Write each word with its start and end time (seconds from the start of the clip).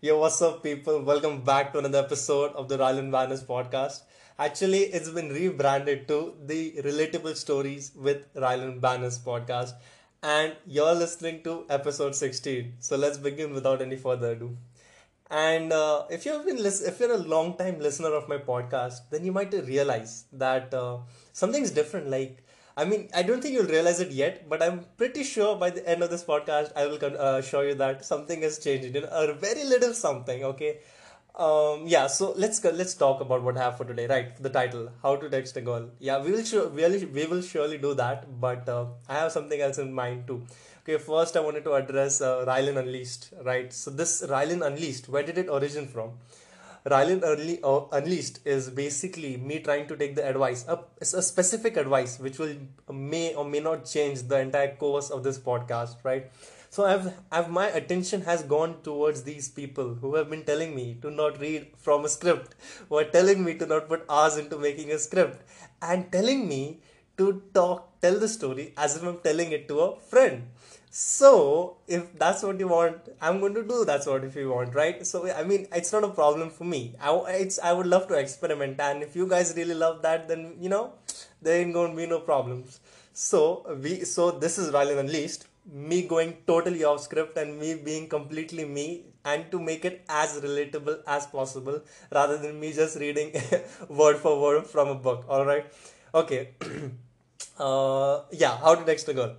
Yo, 0.00 0.18
what's 0.18 0.40
up, 0.42 0.62
people? 0.62 1.02
Welcome 1.02 1.42
back 1.42 1.72
to 1.72 1.78
another 1.78 1.98
episode 1.98 2.52
of 2.52 2.68
the 2.68 2.78
Rylan 2.78 3.10
Banners 3.10 3.42
podcast. 3.44 4.02
Actually, 4.38 4.84
it's 4.84 5.08
been 5.10 5.28
rebranded 5.30 6.06
to 6.08 6.34
the 6.44 6.72
Relatable 6.84 7.36
Stories 7.36 7.92
with 7.94 8.32
Rylan 8.34 8.80
Banners 8.80 9.18
podcast, 9.18 9.72
and 10.22 10.54
you're 10.66 10.94
listening 10.94 11.42
to 11.44 11.64
episode 11.68 12.14
16. 12.14 12.74
So 12.80 12.96
let's 12.96 13.18
begin 13.18 13.52
without 13.52 13.82
any 13.82 13.96
further 13.96 14.32
ado. 14.32 14.56
And 15.30 15.72
uh, 15.72 16.04
if 16.10 16.24
you've 16.26 16.46
been 16.46 16.62
lis- 16.62 16.82
if 16.82 17.00
you're 17.00 17.12
a 17.14 17.18
long 17.34 17.56
time 17.56 17.80
listener 17.80 18.14
of 18.14 18.28
my 18.28 18.38
podcast, 18.38 19.08
then 19.10 19.24
you 19.24 19.32
might 19.32 19.52
realize 19.52 20.24
that 20.32 20.72
uh, 20.74 20.98
something's 21.32 21.70
different. 21.70 22.08
Like, 22.08 22.44
I 22.76 22.84
mean, 22.84 23.08
I 23.14 23.22
don't 23.22 23.40
think 23.40 23.54
you'll 23.54 23.72
realize 23.74 24.00
it 24.00 24.10
yet, 24.10 24.48
but 24.48 24.62
I'm 24.62 24.84
pretty 24.98 25.22
sure 25.24 25.56
by 25.56 25.70
the 25.70 25.88
end 25.88 26.02
of 26.02 26.10
this 26.10 26.24
podcast, 26.24 26.72
I 26.76 26.86
will 26.86 26.98
uh, 27.02 27.40
show 27.40 27.62
you 27.62 27.74
that 27.76 28.04
something 28.04 28.42
has 28.42 28.58
changed. 28.58 28.92
Know, 28.94 29.08
a 29.10 29.32
very 29.32 29.64
little 29.64 29.94
something. 29.94 30.44
Okay. 30.44 30.80
Um, 31.34 31.86
yeah. 31.86 32.06
So 32.06 32.32
let's 32.36 32.58
go, 32.58 32.70
let's 32.70 32.94
talk 32.94 33.22
about 33.22 33.42
what 33.42 33.56
I 33.56 33.62
have 33.62 33.78
for 33.78 33.84
today. 33.84 34.06
Right. 34.06 34.36
The 34.42 34.50
title: 34.50 34.90
How 35.02 35.16
to 35.16 35.30
text 35.30 35.56
a 35.56 35.62
girl. 35.62 35.88
Yeah, 35.98 36.22
we 36.22 36.32
will 36.32 36.44
sure 36.44 36.68
we 36.68 37.26
will 37.26 37.42
surely 37.42 37.78
do 37.78 37.94
that, 37.94 38.26
but 38.40 38.68
uh, 38.68 38.86
I 39.08 39.14
have 39.14 39.32
something 39.32 39.60
else 39.60 39.78
in 39.78 39.92
mind 39.92 40.26
too. 40.26 40.42
Okay, 40.82 40.98
first 40.98 41.36
I 41.36 41.40
wanted 41.40 41.64
to 41.64 41.72
address 41.74 42.20
uh, 42.20 42.44
Rylan 42.46 42.78
Unleashed, 42.78 43.30
right? 43.42 43.72
So 43.72 43.90
this 43.90 44.22
Rylan 44.22 44.64
Unleashed, 44.64 45.08
where 45.08 45.22
did 45.22 45.38
it 45.38 45.48
origin 45.48 45.88
from? 45.88 46.12
Rylan 46.86 47.22
Early, 47.24 47.58
uh, 47.64 47.80
Unleashed 47.90 48.38
is 48.44 48.70
basically 48.70 49.36
me 49.36 49.58
trying 49.58 49.88
to 49.88 49.96
take 49.96 50.14
the 50.14 50.24
advice, 50.24 50.64
a, 50.68 50.78
a 51.00 51.04
specific 51.04 51.76
advice 51.76 52.20
which 52.20 52.38
will 52.38 52.54
may 52.92 53.34
or 53.34 53.44
may 53.44 53.58
not 53.58 53.84
change 53.84 54.22
the 54.22 54.38
entire 54.38 54.76
course 54.76 55.10
of 55.10 55.24
this 55.24 55.36
podcast, 55.36 55.96
right? 56.04 56.30
So 56.70 56.84
I've, 56.84 57.12
I've 57.32 57.50
my 57.50 57.66
attention 57.66 58.20
has 58.22 58.44
gone 58.44 58.82
towards 58.84 59.24
these 59.24 59.48
people 59.48 59.94
who 59.94 60.14
have 60.14 60.30
been 60.30 60.44
telling 60.44 60.76
me 60.76 60.96
to 61.02 61.10
not 61.10 61.40
read 61.40 61.66
from 61.76 62.04
a 62.04 62.08
script, 62.08 62.54
who 62.88 62.98
are 62.98 63.04
telling 63.04 63.42
me 63.42 63.54
to 63.54 63.66
not 63.66 63.88
put 63.88 64.04
hours 64.08 64.36
into 64.36 64.56
making 64.56 64.92
a 64.92 64.98
script, 65.00 65.42
and 65.82 66.12
telling 66.12 66.46
me 66.46 66.80
to 67.18 67.42
talk, 67.52 68.00
tell 68.00 68.18
the 68.18 68.28
story 68.28 68.74
as 68.76 68.96
if 68.96 69.02
I'm 69.02 69.18
telling 69.18 69.50
it 69.50 69.66
to 69.68 69.80
a 69.80 69.98
friend. 69.98 70.44
So, 70.98 71.76
if 71.86 72.18
that's 72.18 72.42
what 72.42 72.58
you 72.58 72.68
want, 72.68 73.10
I'm 73.20 73.38
going 73.38 73.52
to 73.52 73.62
do 73.62 73.84
that's 73.84 74.06
what 74.06 74.24
if 74.24 74.34
you 74.34 74.48
want, 74.48 74.74
right? 74.74 75.06
So, 75.06 75.30
I 75.30 75.42
mean, 75.42 75.66
it's 75.70 75.92
not 75.92 76.04
a 76.04 76.08
problem 76.08 76.48
for 76.48 76.64
me. 76.64 76.94
I, 76.98 77.14
it's, 77.32 77.58
I 77.58 77.74
would 77.74 77.86
love 77.86 78.08
to 78.08 78.14
experiment, 78.14 78.80
and 78.80 79.02
if 79.02 79.14
you 79.14 79.26
guys 79.28 79.52
really 79.54 79.74
love 79.74 80.00
that, 80.00 80.26
then 80.26 80.54
you 80.58 80.70
know, 80.70 80.94
there 81.42 81.60
ain't 81.60 81.74
going 81.74 81.90
to 81.90 81.96
be 81.98 82.06
no 82.06 82.20
problems. 82.20 82.80
So, 83.12 83.76
we, 83.82 84.06
so 84.06 84.30
this 84.30 84.56
is 84.56 84.72
Rylan 84.72 85.12
least 85.12 85.46
me 85.70 86.00
going 86.08 86.38
totally 86.46 86.82
off 86.84 87.02
script 87.02 87.36
and 87.36 87.60
me 87.60 87.74
being 87.74 88.08
completely 88.08 88.64
me, 88.64 89.04
and 89.26 89.50
to 89.50 89.60
make 89.60 89.84
it 89.84 90.02
as 90.08 90.40
relatable 90.40 91.00
as 91.06 91.26
possible, 91.26 91.82
rather 92.10 92.38
than 92.38 92.58
me 92.58 92.72
just 92.72 92.98
reading 92.98 93.34
word 93.90 94.16
for 94.16 94.40
word 94.40 94.66
from 94.66 94.88
a 94.88 94.94
book. 94.94 95.26
All 95.28 95.44
right, 95.44 95.66
okay. 96.14 96.54
uh, 97.58 98.22
yeah, 98.30 98.56
how 98.56 98.74
to 98.74 98.84
text 98.86 99.06
a 99.10 99.12
girl. 99.12 99.36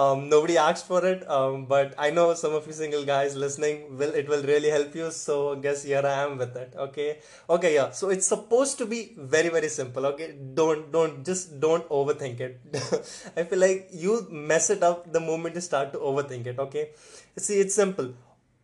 Um, 0.00 0.28
nobody 0.28 0.56
asked 0.56 0.86
for 0.86 1.04
it, 1.04 1.28
um, 1.28 1.64
but 1.66 1.94
I 1.98 2.10
know 2.10 2.32
some 2.34 2.54
of 2.54 2.66
you 2.68 2.72
single 2.72 3.04
guys 3.04 3.34
listening 3.34 3.96
will 4.00 4.12
it 4.20 4.28
will 4.32 4.44
really 4.50 4.70
help 4.74 4.94
you. 4.94 5.10
So 5.10 5.54
I 5.54 5.56
guess 5.64 5.82
here 5.82 6.02
I 6.10 6.12
am 6.24 6.36
with 6.42 6.54
it. 6.56 6.74
Okay, 6.86 7.08
okay, 7.56 7.72
yeah. 7.74 7.90
So 7.90 8.10
it's 8.16 8.28
supposed 8.34 8.78
to 8.78 8.86
be 8.86 9.00
very 9.34 9.48
very 9.56 9.70
simple. 9.78 10.06
Okay, 10.10 10.28
don't 10.60 10.92
don't 10.92 11.24
just 11.30 11.58
don't 11.64 11.88
overthink 11.88 12.38
it. 12.48 12.60
I 13.36 13.42
feel 13.42 13.58
like 13.58 13.88
you 13.90 14.14
mess 14.30 14.70
it 14.76 14.84
up 14.90 15.12
the 15.18 15.24
moment 15.30 15.56
you 15.56 15.64
start 15.70 15.92
to 15.94 15.98
overthink 16.12 16.46
it. 16.46 16.60
Okay, 16.66 16.90
see 17.36 17.58
it's 17.58 17.74
simple. 17.74 18.14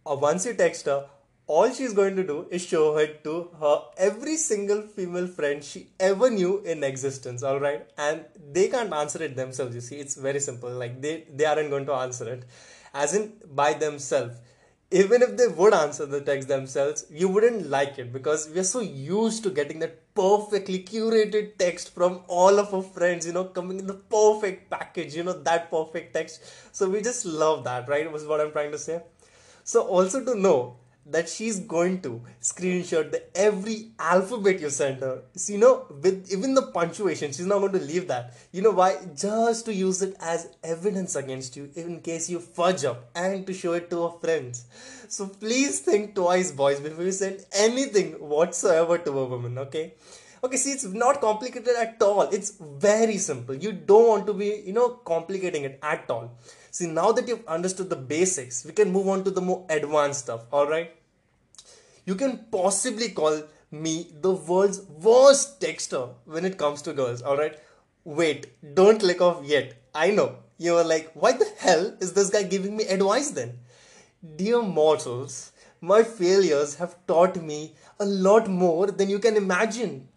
Uh, 0.06 0.16
once 0.28 0.46
you 0.46 0.54
text 0.54 0.86
her, 0.86 1.00
all 1.46 1.70
she's 1.70 1.92
going 1.92 2.16
to 2.16 2.24
do 2.24 2.46
is 2.50 2.64
show 2.64 2.96
it 2.96 3.22
to 3.22 3.50
her 3.60 3.82
every 3.98 4.36
single 4.36 4.80
female 4.82 5.26
friend 5.26 5.62
she 5.62 5.88
ever 6.00 6.30
knew 6.30 6.60
in 6.60 6.82
existence 6.82 7.42
all 7.42 7.60
right? 7.60 7.86
And 7.98 8.24
they 8.52 8.68
can't 8.68 8.92
answer 8.92 9.22
it 9.22 9.36
themselves 9.36 9.74
you 9.74 9.82
see. 9.82 9.96
It's 9.96 10.14
very 10.14 10.40
simple. 10.40 10.70
Like 10.70 11.02
they 11.02 11.24
they 11.34 11.44
aren't 11.44 11.70
going 11.70 11.86
to 11.86 11.92
answer 11.92 12.32
it. 12.32 12.44
As 12.94 13.14
in 13.14 13.32
by 13.54 13.74
themselves. 13.74 14.36
Even 14.90 15.22
if 15.22 15.36
they 15.36 15.48
would 15.48 15.74
answer 15.74 16.06
the 16.06 16.20
text 16.20 16.46
themselves 16.48 17.06
you 17.10 17.28
wouldn't 17.28 17.68
like 17.68 17.98
it 17.98 18.12
because 18.12 18.48
we're 18.54 18.62
so 18.62 18.80
used 18.80 19.42
to 19.42 19.50
getting 19.50 19.80
that 19.80 20.14
perfectly 20.14 20.78
curated 20.78 21.56
text 21.58 21.92
from 21.94 22.20
all 22.28 22.60
of 22.60 22.72
our 22.72 22.82
friends 22.82 23.26
you 23.26 23.32
know 23.32 23.44
coming 23.44 23.80
in 23.80 23.86
the 23.88 23.94
perfect 23.94 24.70
package 24.70 25.16
you 25.16 25.24
know 25.24 25.32
that 25.32 25.70
perfect 25.70 26.14
text. 26.14 26.42
So 26.72 26.88
we 26.88 27.02
just 27.02 27.26
love 27.26 27.64
that 27.64 27.88
right 27.88 28.10
was 28.10 28.24
what 28.24 28.40
i'm 28.40 28.52
trying 28.52 28.72
to 28.72 28.78
say. 28.78 29.02
So 29.64 29.82
also 29.82 30.24
to 30.24 30.34
know 30.38 30.76
that 31.06 31.28
she's 31.28 31.60
going 31.60 32.00
to 32.00 32.22
screenshot 32.40 33.10
the 33.10 33.22
every 33.36 33.90
alphabet 33.98 34.60
you 34.60 34.70
send 34.70 35.00
her. 35.00 35.22
So, 35.36 35.52
you 35.52 35.58
know, 35.58 35.86
with 35.90 36.32
even 36.32 36.54
the 36.54 36.62
punctuation, 36.62 37.32
she's 37.32 37.46
not 37.46 37.58
going 37.58 37.72
to 37.72 37.78
leave 37.80 38.08
that. 38.08 38.34
You 38.52 38.62
know 38.62 38.70
why? 38.70 38.96
Just 39.14 39.66
to 39.66 39.74
use 39.74 40.00
it 40.02 40.16
as 40.20 40.48
evidence 40.62 41.14
against 41.14 41.56
you 41.56 41.70
in 41.74 42.00
case 42.00 42.30
you 42.30 42.40
fudge 42.40 42.84
up 42.84 43.10
and 43.14 43.46
to 43.46 43.52
show 43.52 43.74
it 43.74 43.90
to 43.90 44.02
her 44.08 44.18
friends. 44.18 44.64
So 45.08 45.26
please 45.26 45.80
think 45.80 46.14
twice, 46.14 46.52
boys, 46.52 46.80
before 46.80 47.04
you 47.04 47.12
send 47.12 47.44
anything 47.54 48.12
whatsoever 48.12 48.98
to 48.98 49.10
a 49.10 49.24
woman, 49.26 49.58
okay? 49.58 49.94
Okay, 50.42 50.58
see, 50.58 50.72
it's 50.72 50.84
not 50.84 51.22
complicated 51.22 51.74
at 51.74 52.02
all. 52.02 52.22
It's 52.22 52.58
very 52.60 53.16
simple. 53.16 53.54
You 53.54 53.72
don't 53.72 54.08
want 54.08 54.26
to 54.26 54.34
be, 54.34 54.62
you 54.66 54.74
know, 54.74 54.90
complicating 54.90 55.64
it 55.64 55.78
at 55.82 56.10
all. 56.10 56.36
See, 56.74 56.88
now 56.88 57.12
that 57.12 57.28
you've 57.28 57.46
understood 57.46 57.88
the 57.88 57.94
basics, 57.94 58.64
we 58.64 58.72
can 58.72 58.90
move 58.90 59.06
on 59.06 59.22
to 59.22 59.30
the 59.30 59.40
more 59.40 59.64
advanced 59.70 60.24
stuff, 60.24 60.40
alright? 60.52 60.90
You 62.04 62.16
can 62.16 62.46
possibly 62.50 63.10
call 63.10 63.44
me 63.70 64.08
the 64.20 64.32
world's 64.32 64.80
worst 64.80 65.60
texter 65.60 66.14
when 66.24 66.44
it 66.44 66.58
comes 66.58 66.82
to 66.82 66.92
girls, 66.92 67.22
alright? 67.22 67.60
Wait, 68.02 68.48
don't 68.74 68.98
click 68.98 69.20
off 69.20 69.44
yet. 69.44 69.74
I 69.94 70.10
know. 70.10 70.38
You're 70.58 70.82
like, 70.82 71.12
why 71.14 71.30
the 71.30 71.48
hell 71.60 71.96
is 72.00 72.12
this 72.12 72.30
guy 72.30 72.42
giving 72.42 72.76
me 72.76 72.86
advice 72.86 73.30
then? 73.30 73.60
Dear 74.34 74.60
mortals, 74.60 75.52
my 75.80 76.02
failures 76.02 76.74
have 76.74 76.96
taught 77.06 77.40
me 77.40 77.76
a 78.00 78.04
lot 78.04 78.48
more 78.48 78.88
than 78.88 79.08
you 79.08 79.20
can 79.20 79.36
imagine 79.36 80.08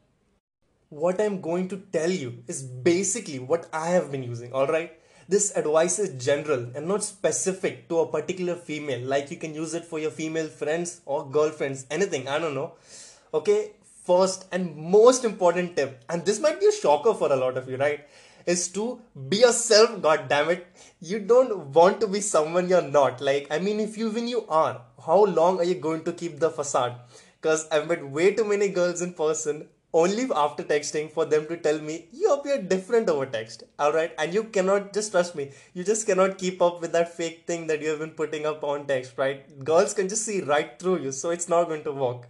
what 0.89 1.21
I'm 1.21 1.39
going 1.39 1.67
to 1.67 1.77
tell 1.91 2.09
you 2.09 2.43
is 2.47 2.63
basically 2.63 3.37
what 3.37 3.69
I 3.71 3.89
have 3.89 4.11
been 4.11 4.23
using, 4.23 4.53
alright? 4.53 4.96
This 5.29 5.51
advice 5.57 5.99
is 5.99 6.23
general 6.23 6.67
and 6.73 6.87
not 6.87 7.03
specific 7.03 7.89
to 7.89 7.99
a 7.99 8.07
particular 8.07 8.55
female, 8.55 9.01
like 9.05 9.29
you 9.29 9.35
can 9.35 9.53
use 9.53 9.73
it 9.73 9.83
for 9.83 9.99
your 9.99 10.09
female 10.09 10.47
friends 10.47 11.01
or 11.05 11.29
girlfriends, 11.29 11.85
anything, 11.91 12.29
I 12.29 12.39
don't 12.39 12.55
know. 12.55 12.75
Okay, 13.33 13.71
first 14.05 14.45
and 14.53 14.73
most 14.77 15.25
important 15.25 15.75
tip, 15.75 16.01
and 16.07 16.25
this 16.25 16.39
might 16.39 16.61
be 16.61 16.67
a 16.67 16.71
shocker 16.71 17.13
for 17.13 17.29
a 17.29 17.35
lot 17.35 17.57
of 17.57 17.67
you, 17.67 17.75
right? 17.75 18.07
Is 18.45 18.69
to 18.69 19.01
be 19.27 19.39
yourself, 19.39 20.01
god 20.01 20.29
damn 20.29 20.49
it. 20.49 20.65
You 21.01 21.19
don't 21.19 21.73
want 21.73 21.99
to 21.99 22.07
be 22.07 22.21
someone 22.21 22.69
you're 22.69 22.81
not. 22.81 23.19
Like, 23.19 23.47
I 23.51 23.59
mean, 23.59 23.81
if 23.81 23.97
you 23.97 24.09
when 24.09 24.29
you 24.29 24.45
are, 24.47 24.81
how 25.05 25.25
long 25.25 25.59
are 25.59 25.65
you 25.65 25.75
going 25.75 26.05
to 26.05 26.13
keep 26.13 26.39
the 26.39 26.49
facade? 26.49 26.95
Because 27.41 27.67
I've 27.69 27.89
met 27.89 28.09
way 28.09 28.33
too 28.33 28.45
many 28.45 28.69
girls 28.69 29.01
in 29.01 29.13
person 29.13 29.67
only 29.93 30.27
after 30.35 30.63
texting 30.63 31.09
for 31.09 31.25
them 31.25 31.47
to 31.47 31.57
tell 31.57 31.79
me 31.79 32.07
you 32.11 32.33
appear 32.33 32.61
different 32.61 33.09
over 33.09 33.25
text. 33.25 33.63
All 33.79 33.93
right? 33.93 34.11
And 34.17 34.33
you 34.33 34.43
cannot 34.43 34.93
just 34.93 35.11
trust 35.11 35.35
me 35.35 35.51
you 35.73 35.83
just 35.83 36.05
cannot 36.05 36.37
keep 36.37 36.61
up 36.61 36.81
with 36.81 36.91
that 36.91 37.13
fake 37.15 37.43
thing 37.47 37.67
that 37.67 37.81
you 37.81 37.89
have 37.89 37.99
been 37.99 38.11
putting 38.11 38.45
up 38.45 38.63
on 38.63 38.85
text 38.85 39.13
right? 39.17 39.63
Girls 39.63 39.93
can 39.93 40.09
just 40.09 40.25
see 40.25 40.41
right 40.41 40.77
through 40.79 40.99
you 40.99 41.11
so 41.11 41.29
it's 41.29 41.49
not 41.49 41.67
going 41.67 41.83
to 41.83 41.91
work. 41.91 42.27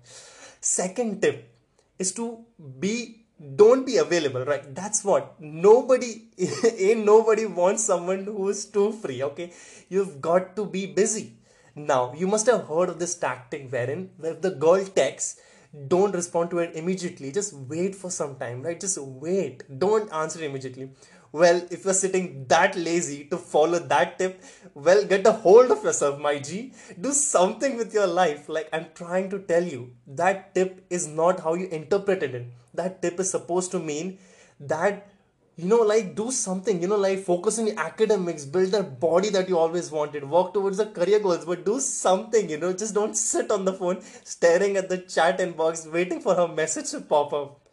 Second 0.62 1.22
tip 1.22 1.52
is 1.98 2.12
to 2.14 2.46
be 2.80 3.24
don't 3.56 3.86
be 3.86 3.98
available 3.98 4.46
right? 4.46 4.76
That's 4.76 5.04
what 5.04 5.40
nobody 5.40 6.24
ain't 6.78 7.06
nobody 7.06 7.46
wants 7.46 7.84
someone 7.84 8.24
who 8.26 8.50
is 8.50 8.66
too 8.66 8.92
free 8.92 9.24
okay? 9.24 9.52
You've 9.90 10.22
got 10.22 10.56
to 10.56 10.66
be 10.66 10.86
busy. 10.86 11.34
Now 11.76 12.14
you 12.16 12.28
must 12.28 12.46
have 12.48 12.68
heard 12.68 12.90
of 12.90 13.00
this 13.00 13.16
tactic 13.16 13.72
wherein 13.72 14.10
if 14.24 14.42
the 14.42 14.52
girl 14.52 14.84
texts 14.86 15.40
don't 15.88 16.14
respond 16.14 16.50
to 16.52 16.60
it 16.60 16.76
immediately. 16.76 17.32
Just 17.32 17.54
wait 17.54 17.96
for 17.96 18.10
some 18.10 18.36
time 18.36 18.62
right? 18.62 18.80
Just 18.80 18.98
wait. 18.98 19.64
Don't 19.80 20.12
answer 20.14 20.44
immediately. 20.44 20.90
Well 21.32 21.62
if 21.70 21.84
you're 21.86 21.94
sitting 21.94 22.46
that 22.48 22.76
lazy 22.76 23.26
to 23.26 23.38
follow 23.38 23.80
that 23.80 24.18
tip 24.18 24.42
well 24.74 25.04
get 25.04 25.28
a 25.28 25.32
hold 25.32 25.72
of 25.72 25.84
yourself 25.84 26.20
my 26.20 26.40
g. 26.40 26.74
Do 27.00 27.12
something 27.12 27.78
with 27.78 27.94
your 27.94 28.08
life. 28.08 28.50
Like 28.50 28.70
i'm 28.74 28.88
trying 28.94 29.30
to 29.32 29.40
tell 29.40 29.64
you 29.64 29.92
that 30.08 30.56
tip 30.56 30.86
is 30.90 31.08
not 31.08 31.42
how 31.42 31.54
you 31.54 31.68
interpreted 31.68 32.34
it. 32.36 32.48
That 32.74 33.02
tip 33.02 33.20
is 33.20 33.30
supposed 33.30 33.72
to 33.72 33.80
mean 33.80 34.18
that 34.60 35.10
you 35.58 35.66
know 35.66 35.82
like 35.92 36.16
do 36.16 36.32
something 36.32 36.82
you 36.82 36.88
know 36.88 36.98
like 37.04 37.20
focus 37.28 37.58
on 37.60 37.70
academics 37.80 38.46
build 38.46 38.72
that 38.72 39.00
body 39.00 39.30
that 39.30 39.50
you 39.50 39.58
always 39.58 39.90
wanted 39.92 40.30
work 40.30 40.54
towards 40.54 40.78
the 40.78 40.86
career 40.98 41.20
goals 41.20 41.46
but 41.46 41.66
do 41.66 41.80
something 41.80 42.50
you 42.50 42.60
know 42.60 42.72
just 42.72 42.94
don't 42.94 43.18
sit 43.18 43.50
on 43.50 43.66
the 43.66 43.74
phone 43.74 44.00
staring 44.24 44.78
at 44.78 44.88
the 44.88 45.00
chat 45.16 45.40
inbox 45.40 45.92
waiting 45.92 46.22
for 46.22 46.36
her 46.36 46.48
message 46.48 46.92
to 46.92 47.02
pop 47.02 47.34
up 47.34 47.67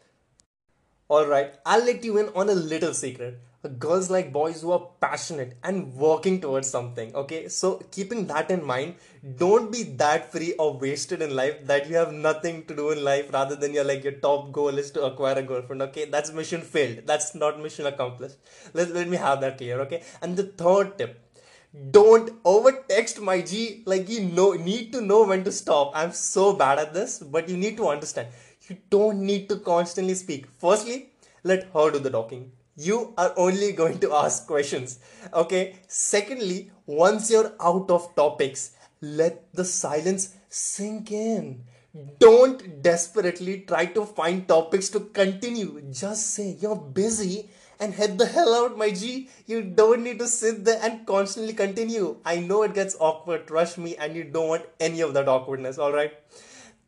all 1.08 1.26
right 1.26 1.54
i'll 1.66 1.84
let 1.84 2.04
you 2.04 2.18
in 2.18 2.28
on 2.34 2.48
a 2.48 2.54
little 2.54 2.94
secret. 2.94 3.40
Girls 3.78 4.10
like 4.10 4.30
boys 4.30 4.60
who 4.60 4.72
are 4.72 4.88
passionate 5.00 5.56
and 5.62 5.94
working 5.94 6.38
towards 6.38 6.68
something 6.68 7.14
okay? 7.14 7.48
So 7.48 7.76
keeping 7.90 8.26
that 8.26 8.50
in 8.50 8.62
mind 8.62 8.96
don't 9.38 9.72
be 9.72 9.84
that 10.02 10.30
free 10.30 10.52
or 10.54 10.76
wasted 10.76 11.22
in 11.22 11.34
life 11.34 11.66
that 11.66 11.88
you 11.88 11.96
have 11.96 12.12
nothing 12.12 12.66
to 12.66 12.76
do 12.76 12.90
in 12.90 13.02
life 13.02 13.32
rather 13.32 13.56
than 13.56 13.72
your 13.72 13.84
like 13.84 14.04
your 14.04 14.12
top 14.12 14.52
goal 14.52 14.76
is 14.76 14.90
to 14.90 15.04
acquire 15.04 15.38
a 15.38 15.42
girlfriend 15.42 15.80
okay? 15.80 16.04
That's 16.04 16.30
mission 16.30 16.60
failed. 16.60 17.06
That's 17.06 17.34
not 17.34 17.58
mission 17.58 17.86
accomplished. 17.86 18.36
Let, 18.74 18.90
let 18.90 19.08
me 19.08 19.16
have 19.16 19.40
that 19.40 19.56
clear 19.56 19.80
okay? 19.80 20.02
And 20.20 20.36
the 20.36 20.44
third 20.44 20.98
tip 20.98 21.20
don't 21.90 22.34
over 22.44 22.84
text 22.86 23.18
my 23.18 23.40
g. 23.40 23.82
Like 23.86 24.10
you 24.10 24.20
know 24.20 24.52
need 24.52 24.92
to 24.92 25.00
know 25.00 25.24
when 25.24 25.42
to 25.44 25.52
stop. 25.52 25.92
I'm 25.94 26.12
so 26.12 26.52
bad 26.52 26.78
at 26.78 26.92
this 26.92 27.18
but 27.18 27.48
you 27.48 27.56
need 27.56 27.78
to 27.78 27.88
understand 27.88 28.28
you 28.68 28.76
don't 28.90 29.20
need 29.20 29.48
to 29.48 29.56
constantly 29.56 30.14
speak. 30.14 30.46
Firstly 30.58 31.10
let 31.42 31.64
her 31.74 31.90
do 31.90 31.98
the 31.98 32.10
talking. 32.10 32.52
You 32.76 33.14
are 33.16 33.32
only 33.36 33.72
going 33.82 33.98
to 34.00 34.12
ask 34.12 34.46
questions 34.46 34.98
okay? 35.32 35.76
Secondly 35.88 36.70
once 36.86 37.30
you're 37.30 37.52
out 37.60 37.90
of 37.90 38.14
topics 38.14 38.72
let 39.00 39.52
the 39.52 39.64
silence 39.64 40.34
sink 40.48 41.12
in. 41.12 41.64
Don't 42.18 42.82
desperately 42.82 43.60
try 43.60 43.86
to 43.86 44.04
find 44.04 44.48
topics 44.48 44.88
to 44.90 45.00
continue. 45.00 45.80
Just 45.92 46.34
say 46.34 46.56
you're 46.60 46.76
busy 46.76 47.50
and 47.78 47.94
head 47.94 48.18
the 48.18 48.26
hell 48.26 48.54
out 48.54 48.78
my 48.78 48.90
g. 48.90 49.28
You 49.46 49.62
don't 49.62 50.02
need 50.02 50.18
to 50.18 50.26
sit 50.26 50.64
there 50.64 50.80
and 50.82 51.06
constantly 51.06 51.52
continue. 51.52 52.16
I 52.24 52.40
know 52.40 52.62
it 52.62 52.74
gets 52.74 52.96
awkward 52.98 53.46
trust 53.46 53.78
me 53.78 53.96
and 53.96 54.16
you 54.16 54.24
don't 54.24 54.48
want 54.48 54.66
any 54.80 55.02
of 55.02 55.14
that 55.14 55.28
awkwardness 55.28 55.78
all 55.78 55.92
right? 55.92 56.12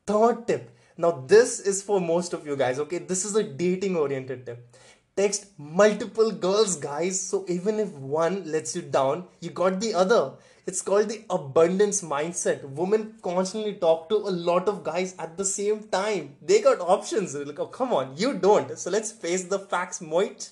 Third 0.07 0.47
tip 0.49 0.71
now 0.97 1.13
this 1.27 1.61
is 1.61 1.83
for 1.83 2.01
most 2.01 2.33
of 2.33 2.47
you 2.47 2.57
guys 2.57 2.79
okay 2.79 2.99
this 2.99 3.25
is 3.25 3.37
a 3.37 3.43
dating 3.43 3.97
oriented 3.97 4.45
tip 4.47 4.77
text 5.17 5.47
multiple 5.57 6.31
girls, 6.31 6.77
guys. 6.77 7.19
So 7.21 7.45
even 7.49 7.81
if 7.81 7.91
one 7.93 8.51
lets 8.51 8.77
you 8.77 8.83
down, 8.83 9.25
you 9.41 9.51
got 9.51 9.81
the 9.81 9.95
other. 9.95 10.33
It's 10.67 10.83
called 10.83 11.09
the 11.09 11.25
abundance 11.31 12.03
mindset. 12.03 12.63
Women 12.65 13.15
constantly 13.23 13.75
talk 13.75 14.09
to 14.11 14.17
a 14.17 14.35
lot 14.49 14.69
of 14.69 14.85
guys 14.85 15.15
at 15.19 15.37
the 15.37 15.45
same 15.45 15.85
time. 15.85 16.37
They 16.43 16.61
got 16.61 16.81
options. 16.81 17.35
Like, 17.35 17.59
oh, 17.59 17.67
come 17.67 17.93
on, 17.93 18.17
you 18.17 18.35
don't. 18.35 18.77
So 18.79 18.91
let's 18.91 19.13
face 19.13 19.45
the 19.45 19.59
facts, 19.59 20.01
Moit. 20.01 20.51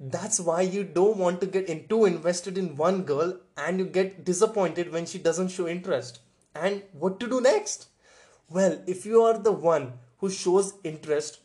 That's 0.00 0.40
why 0.40 0.62
you 0.62 0.82
don't 0.82 1.18
want 1.18 1.40
to 1.42 1.46
get 1.46 1.68
in 1.68 1.86
too 1.86 2.04
invested 2.04 2.58
in 2.58 2.74
one 2.74 3.02
girl 3.02 3.38
and 3.56 3.78
you 3.78 3.84
get 3.84 4.24
disappointed 4.24 4.92
when 4.92 5.06
she 5.06 5.18
doesn't 5.18 5.48
show 5.48 5.68
interest. 5.68 6.20
And 6.54 6.82
what 6.92 7.20
to 7.20 7.28
do 7.28 7.40
next? 7.40 7.88
Well, 8.48 8.82
if 8.86 9.04
you 9.06 9.22
are 9.22 9.38
the 9.38 9.52
one 9.52 9.94
who 10.18 10.30
shows 10.30 10.74
interest 10.84 11.40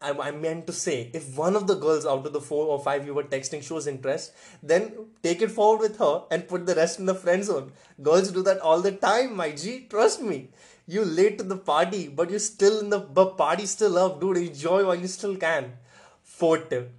I, 0.00 0.10
I 0.10 0.30
meant 0.30 0.66
to 0.66 0.72
say, 0.72 1.10
if 1.14 1.36
one 1.36 1.56
of 1.56 1.66
the 1.66 1.74
girls 1.74 2.06
out 2.06 2.26
of 2.26 2.32
the 2.32 2.40
four 2.40 2.66
or 2.66 2.78
five 2.78 3.06
you 3.06 3.14
were 3.14 3.24
texting 3.24 3.62
shows 3.62 3.86
interest, 3.86 4.32
then 4.62 4.92
take 5.22 5.42
it 5.42 5.50
forward 5.50 5.80
with 5.80 5.98
her 5.98 6.24
and 6.30 6.48
put 6.48 6.66
the 6.66 6.74
rest 6.74 6.98
in 6.98 7.06
the 7.06 7.14
friend 7.14 7.44
zone. 7.44 7.72
Girls 8.02 8.30
do 8.30 8.42
that 8.42 8.60
all 8.60 8.80
the 8.80 8.92
time, 8.92 9.36
my 9.36 9.52
G. 9.52 9.86
Trust 9.88 10.22
me. 10.22 10.50
You 10.86 11.04
late 11.04 11.38
to 11.38 11.44
the 11.44 11.56
party, 11.56 12.08
but 12.08 12.30
you're 12.30 12.38
still 12.38 12.78
in 12.80 12.90
the 12.90 13.00
party 13.00 13.66
still 13.66 13.98
up, 13.98 14.20
dude. 14.20 14.36
Enjoy 14.36 14.84
while 14.84 14.94
you 14.94 15.08
still 15.08 15.36
can. 15.36 15.72
Fourth 16.22 16.68
tip: 16.68 16.92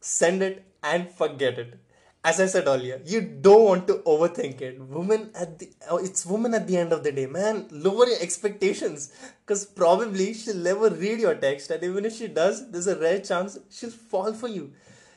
send 0.00 0.42
it 0.42 0.64
and 0.82 1.10
forget 1.10 1.58
it 1.58 1.78
as 2.24 2.38
I 2.38 2.46
said 2.46 2.68
earlier, 2.68 3.00
you 3.04 3.20
don't 3.20 3.64
want 3.64 3.86
to 3.88 3.94
overthink 4.06 4.60
it. 4.60 4.80
Women 4.80 5.30
at 5.34 5.58
the 5.58 5.70
oh, 5.90 5.96
it's 5.96 6.24
women 6.24 6.54
at 6.54 6.68
the 6.68 6.76
end 6.76 6.92
of 6.92 7.02
the 7.02 7.10
day, 7.10 7.26
man. 7.26 7.66
Lower 7.70 8.06
your 8.06 8.20
expectations, 8.20 9.12
because 9.44 9.64
probably 9.64 10.32
she'll 10.32 10.56
never 10.56 10.88
read 10.88 11.18
your 11.18 11.34
text, 11.34 11.70
and 11.70 11.82
even 11.82 12.04
if 12.04 12.14
she 12.14 12.28
does, 12.28 12.70
there's 12.70 12.86
a 12.86 12.96
rare 12.96 13.18
chance 13.18 13.58
she'll 13.70 13.90
fall 13.90 14.32
for 14.32 14.48
you. 14.48 14.72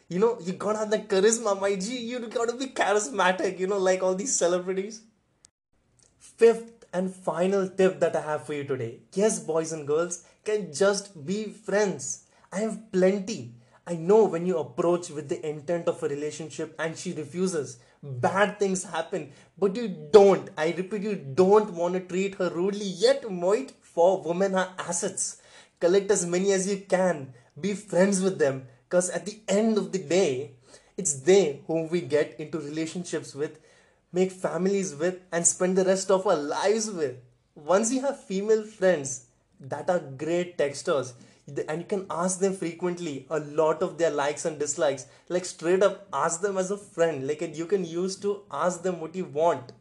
You 0.08 0.20
know, 0.20 0.38
you 0.42 0.54
gotta 0.54 0.80
have 0.80 0.92
the 0.92 1.00
charisma, 1.00 1.60
my 1.60 1.76
G. 1.76 1.98
You 1.98 2.20
gotta 2.28 2.56
be 2.56 2.68
charismatic. 2.68 3.60
You 3.60 3.68
know, 3.68 3.78
like 3.78 4.02
all 4.02 4.16
these 4.16 4.36
celebrities. 4.36 5.02
Fifth 6.18 6.86
and 6.92 7.14
final 7.14 7.70
tip 7.70 8.00
that 8.00 8.16
I 8.16 8.22
have 8.22 8.46
for 8.48 8.54
you 8.54 8.64
today: 8.64 9.02
yes, 9.14 9.40
boys 9.40 9.72
and 9.72 9.86
girls 9.86 10.24
can 10.44 10.74
just 10.74 11.26
be 11.26 11.46
friends. 11.46 12.26
I 12.52 12.60
have 12.60 12.92
plenty 12.92 13.55
I 13.88 13.96
know 13.96 14.26
when 14.26 14.48
you 14.48 14.58
approach 14.58 15.10
with 15.12 15.30
the 15.30 15.48
intent 15.48 15.88
of 15.88 16.02
a 16.02 16.08
relationship 16.08 16.74
and 16.80 16.98
she 16.98 17.14
refuses, 17.14 17.78
bad 18.02 18.58
things 18.58 18.84
happen. 18.84 19.32
But 19.60 19.76
you 19.76 20.10
don't, 20.12 20.50
I 20.58 20.74
repeat, 20.76 21.04
you 21.04 21.16
don't 21.16 21.72
want 21.74 21.94
to 21.94 22.00
treat 22.00 22.36
her 22.36 22.50
rudely 22.50 22.86
yet, 22.86 23.24
Moit. 23.30 23.72
For 23.82 24.22
women 24.22 24.56
are 24.56 24.74
assets. 24.80 25.42
Collect 25.80 26.10
as 26.10 26.26
many 26.26 26.52
as 26.52 26.68
you 26.70 26.78
can. 26.90 27.34
Be 27.60 27.74
friends 27.74 28.22
with 28.22 28.40
them. 28.40 28.68
Because 28.90 29.10
at 29.12 29.26
the 29.26 29.40
end 29.48 29.78
of 29.78 29.92
the 29.92 30.00
day, 30.00 30.52
it's 30.98 31.14
they 31.22 31.62
whom 31.68 31.90
we 31.90 32.02
get 32.02 32.40
into 32.40 32.60
relationships 32.60 33.36
with, 33.36 33.60
make 34.12 34.32
families 34.32 34.96
with, 34.96 35.20
and 35.32 35.46
spend 35.46 35.78
the 35.78 35.86
rest 35.86 36.10
of 36.10 36.26
our 36.26 36.36
lives 36.36 36.90
with. 36.90 37.18
Once 37.54 37.92
you 37.92 38.02
have 38.02 38.24
female 38.24 38.64
friends 38.64 39.28
that 39.60 39.90
are 39.90 40.00
great 40.00 40.58
texters, 40.58 41.14
and 41.48 41.82
you 41.82 41.86
can 41.88 42.06
ask 42.10 42.40
them 42.40 42.54
frequently 42.54 43.28
a 43.30 43.40
lot 43.40 43.84
of 43.84 43.98
their 43.98 44.10
likes 44.10 44.46
and 44.46 44.60
dislikes. 44.60 45.06
Like 45.30 45.46
straight 45.46 45.84
up 45.84 46.08
ask 46.12 46.42
them 46.42 46.58
as 46.58 46.72
a 46.72 46.78
friend. 46.78 47.28
Like 47.28 47.42
you 47.56 47.66
can 47.66 47.86
use 47.86 48.16
to 48.18 48.44
ask 48.52 48.82
them 48.82 49.00
what 49.00 49.16
you 49.16 49.26
want. 49.26 49.72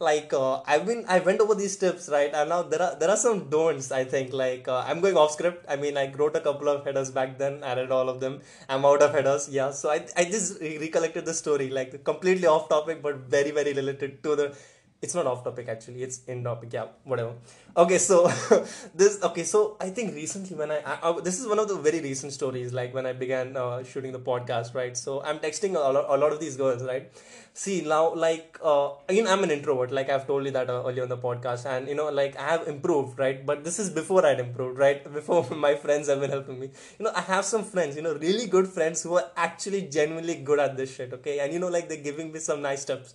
Like 0.00 0.32
uh, 0.34 0.60
i've 0.66 0.84
been 0.84 1.04
i 1.08 1.20
went 1.20 1.40
over 1.40 1.54
these 1.54 1.76
tips 1.76 2.08
right? 2.12 2.34
And 2.34 2.50
now 2.50 2.62
there 2.62 2.82
are 2.82 2.96
there 2.98 3.08
are 3.08 3.16
some 3.16 3.48
don'ts 3.48 3.92
i 3.92 4.04
think. 4.04 4.32
Like 4.32 4.68
uh, 4.68 4.84
i'm 4.86 5.00
going 5.00 5.16
off 5.16 5.30
script 5.30 5.64
i 5.68 5.76
mean 5.76 5.96
i 5.96 6.12
wrote 6.12 6.36
a 6.36 6.40
couple 6.40 6.68
of 6.68 6.84
headers 6.84 7.10
back 7.10 7.38
then 7.38 7.62
I 7.62 7.76
read 7.76 7.90
all 7.90 8.08
of 8.08 8.20
them. 8.20 8.40
I'm 8.68 8.84
out 8.84 9.00
of 9.00 9.12
headers 9.12 9.48
yeah. 9.48 9.70
So 9.70 9.90
i, 9.90 10.04
I 10.16 10.24
just 10.24 10.60
recollected 10.60 11.24
the 11.24 11.34
story 11.34 11.70
like 11.70 12.02
completely 12.04 12.46
off 12.46 12.68
topic 12.68 13.00
but 13.00 13.16
very 13.36 13.52
very 13.52 13.72
related 13.72 14.22
to 14.24 14.36
the 14.36 14.56
it's 15.02 15.14
not 15.14 15.26
off 15.26 15.44
topic 15.44 15.68
actually. 15.68 16.02
It's 16.02 16.24
in 16.24 16.42
topic. 16.44 16.72
Yeah 16.72 16.86
whatever. 17.04 17.34
Okay 17.76 17.98
so 17.98 18.26
this 18.94 19.22
okay 19.22 19.44
so 19.44 19.76
i 19.80 19.88
think 19.90 20.14
recently 20.14 20.56
when 20.56 20.70
I, 20.70 20.78
I, 20.78 21.10
I, 21.10 21.20
this 21.20 21.38
is 21.38 21.46
one 21.46 21.58
of 21.58 21.68
the 21.68 21.76
very 21.76 22.00
recent 22.00 22.32
stories 22.32 22.72
like 22.72 22.94
when 22.94 23.04
i 23.04 23.12
began 23.12 23.56
uh, 23.56 23.82
shooting 23.84 24.12
the 24.12 24.18
podcast 24.18 24.74
right? 24.74 24.96
So 24.96 25.22
i'm 25.22 25.38
texting 25.38 25.74
a 25.74 25.92
lot, 25.96 26.06
a 26.08 26.16
lot 26.16 26.32
of 26.32 26.40
these 26.40 26.56
girls 26.56 26.82
right? 26.82 27.10
See 27.52 27.82
now 27.82 28.14
like 28.14 28.58
uh, 28.62 28.90
again 29.08 29.26
i'm 29.26 29.42
an 29.44 29.50
introvert. 29.50 29.90
Like 29.90 30.08
i've 30.10 30.26
told 30.26 30.44
you 30.46 30.50
that 30.52 30.70
uh, 30.70 30.82
earlier 30.86 31.02
on 31.02 31.08
the 31.08 31.18
podcast. 31.18 31.66
And 31.66 31.88
you 31.88 31.94
know 31.94 32.08
like 32.08 32.38
i 32.38 32.48
have 32.48 32.66
improved 32.66 33.18
right? 33.18 33.44
But 33.44 33.64
this 33.64 33.78
is 33.78 33.90
before 33.90 34.24
i'd 34.26 34.40
improved 34.40 34.78
right? 34.78 35.02
Before 35.16 35.44
my 35.50 35.74
friends 35.74 36.08
have 36.08 36.20
been 36.20 36.30
helping 36.30 36.58
me. 36.60 36.70
You 36.98 37.04
know 37.04 37.12
i 37.14 37.20
have 37.20 37.44
some 37.44 37.64
friends 37.64 37.96
you 37.96 38.02
know 38.02 38.14
really 38.14 38.46
good 38.46 38.68
friends 38.68 39.02
who 39.02 39.16
are 39.16 39.30
actually 39.36 39.82
genuinely 39.82 40.36
good 40.36 40.58
at 40.58 40.76
this 40.76 40.94
shit 40.94 41.12
okay? 41.12 41.40
And 41.40 41.52
you 41.52 41.58
know 41.58 41.68
like 41.68 41.88
they're 41.88 42.06
giving 42.10 42.32
me 42.32 42.38
some 42.38 42.62
nice 42.62 42.84
tips 42.84 43.14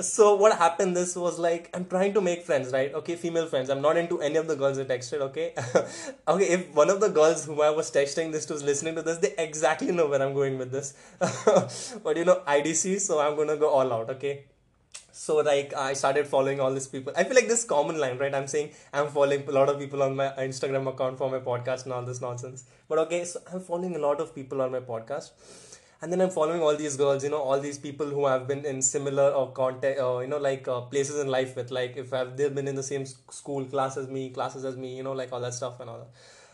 so 0.00 0.34
what 0.34 0.56
happened 0.56 0.96
this 0.96 1.14
was 1.16 1.38
like 1.38 1.68
i'm 1.74 1.84
trying 1.84 2.12
to 2.14 2.20
make 2.20 2.42
friends 2.44 2.72
right? 2.72 2.94
Okay 2.94 3.16
female 3.16 3.46
friends. 3.46 3.70
I'm 3.70 3.82
not 3.82 3.96
into 3.96 4.20
any 4.20 4.36
of 4.36 4.46
the 4.46 4.56
girls 4.56 4.78
i 4.78 4.84
texted 4.84 5.20
okay? 5.28 5.54
Okay 6.28 6.48
if 6.56 6.74
one 6.74 6.90
of 6.90 7.00
the 7.00 7.08
girls 7.08 7.44
whom 7.44 7.60
i 7.60 7.70
was 7.70 7.90
texting 7.90 8.32
this 8.32 8.46
to 8.46 8.54
is 8.54 8.62
listening 8.62 8.94
to 8.96 9.02
this 9.02 9.18
they 9.18 9.34
exactly 9.38 9.92
know 9.92 10.06
where 10.08 10.22
i'm 10.22 10.34
going 10.34 10.58
with 10.58 10.70
this. 10.72 10.94
But 12.04 12.16
you 12.16 12.24
know 12.24 12.42
idc 12.46 13.00
so 13.00 13.20
i'm 13.20 13.36
gonna 13.36 13.56
go 13.56 13.70
all 13.70 13.92
out 13.92 14.10
okay? 14.10 14.44
So 15.12 15.36
like 15.38 15.74
i 15.74 15.92
started 15.92 16.26
following 16.26 16.60
all 16.60 16.72
these 16.72 16.88
people. 16.88 17.12
I 17.16 17.24
feel 17.24 17.34
like 17.34 17.48
this 17.48 17.64
common 17.64 17.98
line 17.98 18.18
right? 18.18 18.34
I'm 18.34 18.46
saying 18.46 18.70
i'm 18.92 19.08
following 19.08 19.46
a 19.48 19.52
lot 19.52 19.68
of 19.68 19.78
people 19.78 20.02
on 20.02 20.16
my 20.16 20.28
instagram 20.38 20.88
account 20.88 21.18
for 21.18 21.30
my 21.30 21.40
podcast 21.40 21.84
and 21.84 21.92
all 21.92 22.02
this 22.02 22.20
nonsense. 22.20 22.64
But 22.88 22.98
okay 23.06 23.24
so 23.24 23.40
i'm 23.52 23.60
following 23.60 23.96
a 23.96 23.98
lot 23.98 24.20
of 24.20 24.34
people 24.34 24.62
on 24.62 24.72
my 24.72 24.80
podcast 24.80 25.30
and 26.02 26.12
then 26.12 26.20
i'm 26.20 26.30
following 26.30 26.62
all 26.62 26.76
these 26.76 26.96
girls 26.96 27.22
you 27.22 27.30
know 27.30 27.40
all 27.40 27.60
these 27.60 27.78
people 27.78 28.06
who 28.06 28.26
have 28.26 28.46
been 28.48 28.64
in 28.64 28.80
similar 28.80 29.30
or 29.30 29.52
contact 29.52 30.00
or 30.00 30.22
you 30.22 30.28
know 30.28 30.38
like 30.38 30.66
uh, 30.66 30.80
places 30.82 31.20
in 31.20 31.28
life 31.28 31.56
with 31.56 31.70
like 31.70 31.96
if 31.96 32.12
i've 32.12 32.36
they've 32.36 32.54
been 32.54 32.68
in 32.68 32.74
the 32.74 32.82
same 32.82 33.04
school 33.06 33.64
class 33.64 33.96
as 33.96 34.08
me 34.08 34.30
classes 34.30 34.64
as 34.64 34.76
me 34.76 34.96
you 34.96 35.02
know 35.02 35.12
like 35.12 35.32
all 35.32 35.40
that 35.40 35.54
stuff 35.54 35.80
and 35.80 35.90
all 35.90 35.98
that. 35.98 36.10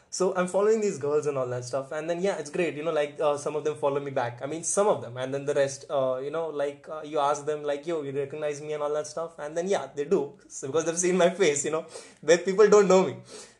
So 0.08 0.34
i'm 0.36 0.46
following 0.46 0.80
these 0.80 0.98
girls 0.98 1.26
and 1.26 1.36
all 1.36 1.48
that 1.48 1.64
stuff. 1.64 1.92
And 1.92 2.08
then 2.08 2.22
yeah 2.22 2.36
it's 2.38 2.48
great 2.48 2.74
you 2.76 2.84
know 2.84 2.92
like 2.92 3.18
uh, 3.20 3.36
some 3.36 3.56
of 3.56 3.64
them 3.64 3.76
follow 3.76 4.00
me 4.00 4.10
back. 4.10 4.40
I 4.42 4.46
mean 4.46 4.62
some 4.62 4.86
of 4.86 5.02
them. 5.02 5.16
And 5.16 5.34
then 5.34 5.44
the 5.44 5.52
rest 5.52 5.84
uh, 5.90 6.20
you 6.22 6.30
know 6.30 6.46
like 6.48 6.86
uh, 6.88 7.02
you 7.04 7.18
ask 7.18 7.44
them 7.44 7.64
like 7.64 7.86
yo 7.86 8.02
you 8.02 8.12
recognize 8.12 8.62
me 8.62 8.72
and 8.72 8.82
all 8.82 8.94
that 8.94 9.06
stuff? 9.06 9.38
And 9.38 9.56
then 9.56 9.68
yeah 9.68 9.88
they 9.94 10.04
do. 10.04 10.32
Because 10.62 10.84
they've 10.86 10.98
seen 10.98 11.18
my 11.18 11.30
face 11.30 11.64
you 11.66 11.72
know. 11.72 11.84
Where 12.22 12.38
people 12.38 12.68
don't 12.68 12.88
know 12.88 13.02
me 13.04 13.16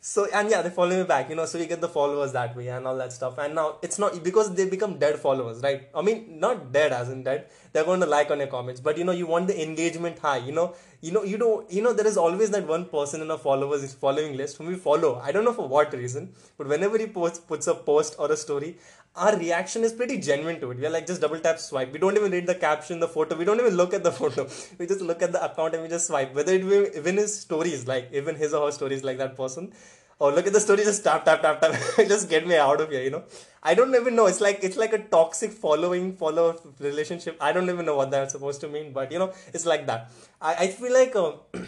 so 0.09 0.25
and 0.39 0.51
yeah 0.53 0.63
they 0.63 0.71
follow 0.71 0.97
me 0.97 1.05
back 1.13 1.29
you 1.31 1.35
know 1.35 1.45
so 1.51 1.59
you 1.59 1.67
get 1.71 1.81
the 1.81 1.89
followers 1.95 2.33
that 2.33 2.55
way 2.57 2.69
and 2.69 2.87
all 2.87 2.97
that 2.97 3.13
stuff 3.13 3.39
and 3.45 3.57
now 3.57 3.65
it's 3.83 3.99
not 3.99 4.23
because 4.23 4.55
they 4.55 4.65
become 4.75 4.93
dead 5.05 5.17
followers 5.19 5.63
right 5.65 5.89
i 5.97 6.01
mean 6.09 6.21
not 6.45 6.71
dead 6.77 6.93
as 6.93 7.09
in 7.15 7.25
dead 7.25 7.47
they're 7.73 7.89
going 7.89 7.99
to 7.99 8.07
like 8.07 8.31
on 8.31 8.39
your 8.39 8.47
comments 8.47 8.81
but 8.81 8.97
you 8.97 9.03
know 9.03 9.17
you 9.21 9.27
want 9.27 9.49
the 9.49 9.57
engagement 9.61 10.17
high 10.21 10.37
you 10.37 10.53
know 10.53 10.77
you 11.01 11.11
know 11.11 11.25
you 11.25 11.37
know 11.37 11.65
you 11.69 11.83
know 11.83 11.93
there 11.93 12.07
is 12.07 12.17
always 12.17 12.51
that 12.51 12.65
one 12.69 12.85
person 12.85 13.21
in 13.21 13.33
a 13.33 13.39
followers 13.47 13.95
following 13.95 14.37
list 14.37 14.59
whom 14.59 14.69
we 14.69 14.77
follow 14.77 15.21
i 15.25 15.33
don't 15.33 15.45
know 15.45 15.53
for 15.53 15.67
what 15.67 15.93
reason 15.93 16.33
but 16.57 16.69
whenever 16.69 16.97
he 16.97 17.09
posts 17.09 17.41
puts 17.41 17.67
a 17.67 17.75
post 17.75 18.15
or 18.21 18.31
a 18.31 18.37
story 18.37 18.77
our 19.17 19.37
reaction 19.39 19.83
is 19.83 19.93
pretty 19.95 20.19
genuine 20.19 20.61
to 20.61 20.71
it. 20.71 20.79
We 20.79 20.87
are 20.87 20.91
like 20.91 21.07
just 21.07 21.23
double 21.23 21.39
tap 21.41 21.59
swipe. 21.59 21.91
We 21.91 21.99
don't 21.99 22.17
even 22.17 22.31
read 22.33 22.47
the 22.47 22.55
caption, 22.55 23.01
the 23.01 23.09
photo. 23.09 23.35
We 23.35 23.47
don't 23.47 23.59
even 23.59 23.75
look 23.75 23.95
at 23.95 24.03
the 24.05 24.13
photo. 24.21 24.47
We 24.79 24.87
just 24.87 25.01
look 25.01 25.23
at 25.23 25.33
the 25.33 25.43
account 25.43 25.75
and 25.75 25.83
we 25.83 25.89
just 25.89 26.07
swipe. 26.07 26.35
Whether 26.35 26.53
it 26.53 26.69
be 26.69 26.99
even 26.99 27.17
his 27.17 27.39
stories, 27.41 27.87
like 27.89 28.11
even 28.13 28.35
his 28.35 28.53
or 28.53 28.67
her 28.67 28.73
stories, 28.73 29.03
like 29.03 29.19
that 29.19 29.37
person. 29.37 29.73
Oh 30.21 30.31
look 30.31 30.47
at 30.47 30.53
the 30.53 30.61
story 30.67 30.85
just 30.91 31.05
tap 31.05 31.25
tap 31.25 31.43
tap 31.43 31.61
tap 31.61 31.75
just 32.13 32.29
get 32.29 32.47
me 32.47 32.57
out 32.57 32.81
of 32.81 32.91
here 32.91 33.03
you 33.07 33.11
know 33.11 33.23
i 33.63 33.75
don't 33.75 33.95
even 34.01 34.15
know 34.19 34.27
it's 34.27 34.41
like 34.41 34.61
it's 34.63 34.77
like 34.83 34.93
a 34.93 35.03
toxic 35.17 35.53
following 35.65 36.07
follow 36.23 36.47
relationship 36.89 37.37
i 37.41 37.53
don't 37.53 37.71
even 37.75 37.85
know 37.91 37.97
what 37.97 38.11
that's 38.11 38.33
supposed 38.33 38.61
to 38.61 38.69
mean 38.69 38.93
but 38.93 39.13
you 39.13 39.19
know 39.19 39.33
it's 39.53 39.67
like 39.67 39.87
that 39.87 40.11
i, 40.41 40.55
I 40.65 40.67
feel 40.69 40.93
like 41.01 41.15
uh, 41.17 41.33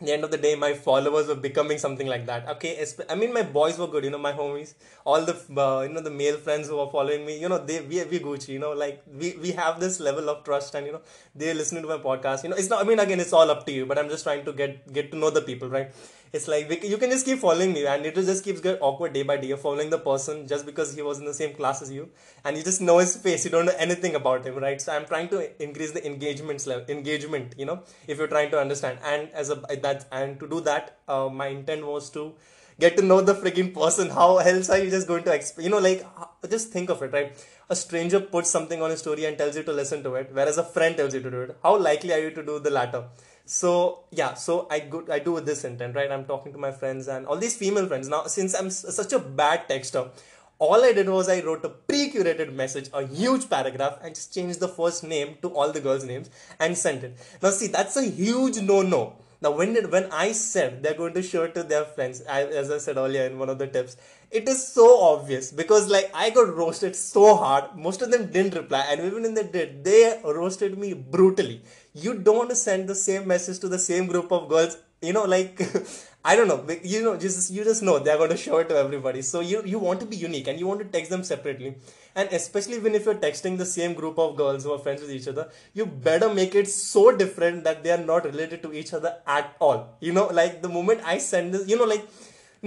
the 0.00 0.12
end 0.12 0.24
of 0.24 0.30
the 0.30 0.36
day, 0.36 0.54
my 0.54 0.74
followers 0.74 1.26
were 1.26 1.34
becoming 1.34 1.78
something 1.78 2.06
like 2.06 2.26
that. 2.26 2.46
Okay, 2.48 2.84
I 3.08 3.14
mean, 3.14 3.32
my 3.32 3.42
boys 3.42 3.78
were 3.78 3.86
good, 3.86 4.04
you 4.04 4.10
know, 4.10 4.18
my 4.18 4.32
homies, 4.32 4.74
all 5.06 5.24
the 5.24 5.34
uh, 5.58 5.80
you 5.82 5.88
know 5.88 6.02
the 6.02 6.10
male 6.10 6.36
friends 6.36 6.68
who 6.68 6.76
were 6.76 6.90
following 6.90 7.24
me, 7.24 7.38
you 7.40 7.48
know, 7.48 7.58
they 7.58 7.80
we 7.80 8.02
we 8.04 8.18
Gucci, 8.20 8.48
you 8.48 8.58
know, 8.58 8.72
like 8.72 9.02
we 9.20 9.36
we 9.40 9.52
have 9.52 9.80
this 9.80 9.98
level 9.98 10.28
of 10.28 10.44
trust, 10.44 10.74
and 10.74 10.86
you 10.86 10.92
know, 10.92 11.00
they're 11.34 11.54
listening 11.54 11.82
to 11.82 11.88
my 11.88 11.96
podcast. 11.96 12.44
You 12.44 12.50
know, 12.50 12.56
it's 12.56 12.68
not. 12.68 12.84
I 12.84 12.88
mean, 12.88 12.98
again, 12.98 13.20
it's 13.20 13.32
all 13.32 13.50
up 13.50 13.64
to 13.66 13.72
you, 13.72 13.86
but 13.86 13.98
I'm 13.98 14.10
just 14.10 14.24
trying 14.24 14.44
to 14.44 14.52
get 14.52 14.92
get 14.92 15.10
to 15.12 15.16
know 15.16 15.30
the 15.30 15.40
people, 15.40 15.70
right? 15.70 15.90
It's 16.32 16.48
like 16.48 16.82
you 16.84 16.98
can 16.98 17.10
just 17.10 17.24
keep 17.24 17.38
following 17.38 17.72
me 17.72 17.86
and 17.86 18.04
it 18.04 18.14
just 18.14 18.44
keeps 18.44 18.60
getting 18.60 18.80
awkward 18.80 19.12
day 19.12 19.22
by 19.22 19.36
day. 19.36 19.48
You're 19.48 19.56
following 19.56 19.90
the 19.90 19.98
person 19.98 20.46
just 20.46 20.66
because 20.66 20.94
he 20.94 21.02
was 21.02 21.18
in 21.18 21.24
the 21.24 21.34
same 21.34 21.54
class 21.54 21.82
as 21.82 21.90
you 21.90 22.08
and 22.44 22.56
you 22.56 22.62
just 22.62 22.80
know 22.80 22.98
his 22.98 23.16
face. 23.16 23.44
You 23.44 23.50
don't 23.50 23.66
know 23.66 23.74
anything 23.78 24.14
about 24.14 24.44
him 24.44 24.56
right? 24.56 24.80
So 24.80 24.92
i'm 24.92 25.06
trying 25.06 25.28
to 25.28 25.62
increase 25.62 25.92
the 25.92 26.04
engagement 26.06 26.66
level 26.66 26.84
engagement 26.88 27.54
you 27.58 27.66
know 27.66 27.82
if 28.06 28.18
you're 28.18 28.28
trying 28.28 28.50
to 28.50 28.58
understand. 28.58 28.98
And 29.04 29.30
as 29.30 29.50
a 29.50 29.56
that 29.82 30.06
and 30.12 30.38
to 30.40 30.48
do 30.48 30.60
that 30.62 30.98
uh, 31.08 31.28
my 31.28 31.48
intent 31.48 31.86
was 31.86 32.10
to 32.10 32.34
get 32.78 32.96
to 32.96 33.02
know 33.02 33.20
the 33.20 33.34
freaking 33.34 33.72
person. 33.74 34.10
How 34.10 34.38
else 34.38 34.68
are 34.70 34.78
you 34.78 34.90
just 34.90 35.06
going 35.08 35.24
to 35.24 35.30
exp- 35.30 35.62
you 35.62 35.70
know 35.70 35.78
like 35.78 36.04
just 36.50 36.70
think 36.70 36.90
of 36.90 37.02
it 37.02 37.12
right? 37.12 37.46
A 37.70 37.76
stranger 37.76 38.20
puts 38.20 38.50
something 38.50 38.82
on 38.82 38.90
a 38.90 38.96
story 38.96 39.24
and 39.24 39.36
tells 39.38 39.56
you 39.56 39.62
to 39.62 39.72
listen 39.72 40.02
to 40.02 40.14
it 40.16 40.30
whereas 40.32 40.58
a 40.58 40.64
friend 40.64 40.96
tells 40.96 41.14
you 41.14 41.20
to 41.22 41.30
do 41.30 41.40
it. 41.42 41.56
How 41.62 41.76
likely 41.78 42.12
are 42.12 42.18
you 42.18 42.30
to 42.30 42.42
do 42.42 42.58
the 42.58 42.70
latter 42.70 43.04
so 43.46 44.02
yeah 44.10 44.34
so 44.34 44.66
i 44.70 44.80
go 44.80 45.04
i 45.10 45.20
do 45.20 45.32
with 45.32 45.46
this 45.46 45.64
intent 45.64 45.94
right 45.94 46.10
i'm 46.10 46.24
talking 46.24 46.52
to 46.52 46.58
my 46.58 46.72
friends 46.72 47.06
and 47.06 47.26
all 47.26 47.36
these 47.36 47.56
female 47.56 47.86
friends 47.86 48.08
now 48.08 48.24
since 48.24 48.54
i'm 48.54 48.68
such 48.70 49.12
a 49.12 49.20
bad 49.20 49.68
texter 49.68 50.10
all 50.58 50.82
i 50.84 50.92
did 50.92 51.08
was 51.08 51.28
i 51.28 51.40
wrote 51.42 51.64
a 51.64 51.68
pre-curated 51.68 52.52
message 52.52 52.90
a 52.92 53.06
huge 53.06 53.48
paragraph 53.48 53.98
and 54.02 54.16
just 54.16 54.34
changed 54.34 54.58
the 54.58 54.66
first 54.66 55.04
name 55.04 55.36
to 55.42 55.48
all 55.50 55.70
the 55.70 55.80
girls 55.80 56.04
names 56.04 56.28
and 56.58 56.76
sent 56.76 57.04
it 57.04 57.16
now 57.40 57.50
see 57.50 57.68
that's 57.68 57.96
a 57.96 58.02
huge 58.02 58.60
no 58.60 58.82
no 58.82 59.14
now, 59.42 59.50
when 59.50 59.74
did, 59.74 59.92
when 59.92 60.10
I 60.10 60.32
said 60.32 60.82
they're 60.82 60.94
going 60.94 61.12
to 61.14 61.22
show 61.22 61.44
it 61.44 61.54
to 61.54 61.62
their 61.62 61.84
friends, 61.84 62.22
I, 62.28 62.44
as 62.44 62.70
I 62.70 62.78
said 62.78 62.96
earlier 62.96 63.26
in 63.26 63.38
one 63.38 63.50
of 63.50 63.58
the 63.58 63.66
tips, 63.66 63.96
it 64.30 64.48
is 64.48 64.66
so 64.66 65.00
obvious 65.02 65.52
because 65.52 65.88
like 65.88 66.10
I 66.14 66.30
got 66.30 66.54
roasted 66.56 66.96
so 66.96 67.36
hard. 67.36 67.76
Most 67.76 68.02
of 68.02 68.10
them 68.10 68.30
didn't 68.32 68.54
reply, 68.54 68.86
and 68.88 69.00
even 69.00 69.22
when 69.22 69.34
they 69.34 69.46
did, 69.46 69.84
they 69.84 70.20
roasted 70.24 70.78
me 70.78 70.94
brutally. 70.94 71.62
You 72.02 72.14
don't 72.18 72.36
want 72.36 72.50
to 72.50 72.56
send 72.56 72.88
the 72.88 72.94
same 72.94 73.26
message 73.26 73.58
to 73.60 73.68
the 73.68 73.78
same 73.78 74.06
group 74.06 74.30
of 74.30 74.48
girls. 74.48 74.76
You 75.02 75.12
know, 75.12 75.24
like 75.24 75.60
I 76.24 76.34
don't 76.36 76.48
know. 76.48 76.66
You 76.82 77.02
know, 77.02 77.16
just 77.16 77.50
you 77.50 77.64
just 77.64 77.82
know 77.82 77.98
they're 77.98 78.18
going 78.18 78.30
to 78.30 78.36
show 78.36 78.58
it 78.58 78.68
to 78.70 78.76
everybody. 78.76 79.22
So 79.22 79.40
you 79.40 79.62
you 79.64 79.78
want 79.78 80.00
to 80.00 80.06
be 80.06 80.16
unique 80.16 80.48
and 80.48 80.58
you 80.58 80.66
want 80.66 80.80
to 80.80 80.86
text 80.96 81.10
them 81.10 81.22
separately. 81.22 81.76
And 82.14 82.28
especially 82.38 82.78
when 82.78 82.94
if 82.98 83.04
you're 83.06 83.20
texting 83.26 83.58
the 83.58 83.66
same 83.72 83.94
group 83.94 84.18
of 84.18 84.36
girls 84.36 84.64
who 84.64 84.72
are 84.72 84.78
friends 84.86 85.02
with 85.02 85.12
each 85.18 85.28
other, 85.28 85.50
you 85.74 85.86
better 85.86 86.32
make 86.38 86.54
it 86.54 86.68
so 86.68 87.04
different 87.24 87.64
that 87.64 87.84
they 87.84 87.92
are 87.96 88.04
not 88.12 88.24
related 88.24 88.62
to 88.62 88.72
each 88.72 88.92
other 88.92 89.16
at 89.26 89.54
all. 89.60 89.96
You 90.00 90.12
know, 90.12 90.26
like 90.40 90.62
the 90.62 90.72
moment 90.78 91.02
I 91.04 91.18
send 91.18 91.54
this, 91.54 91.68
you 91.68 91.78
know, 91.78 91.84
like 91.94 92.08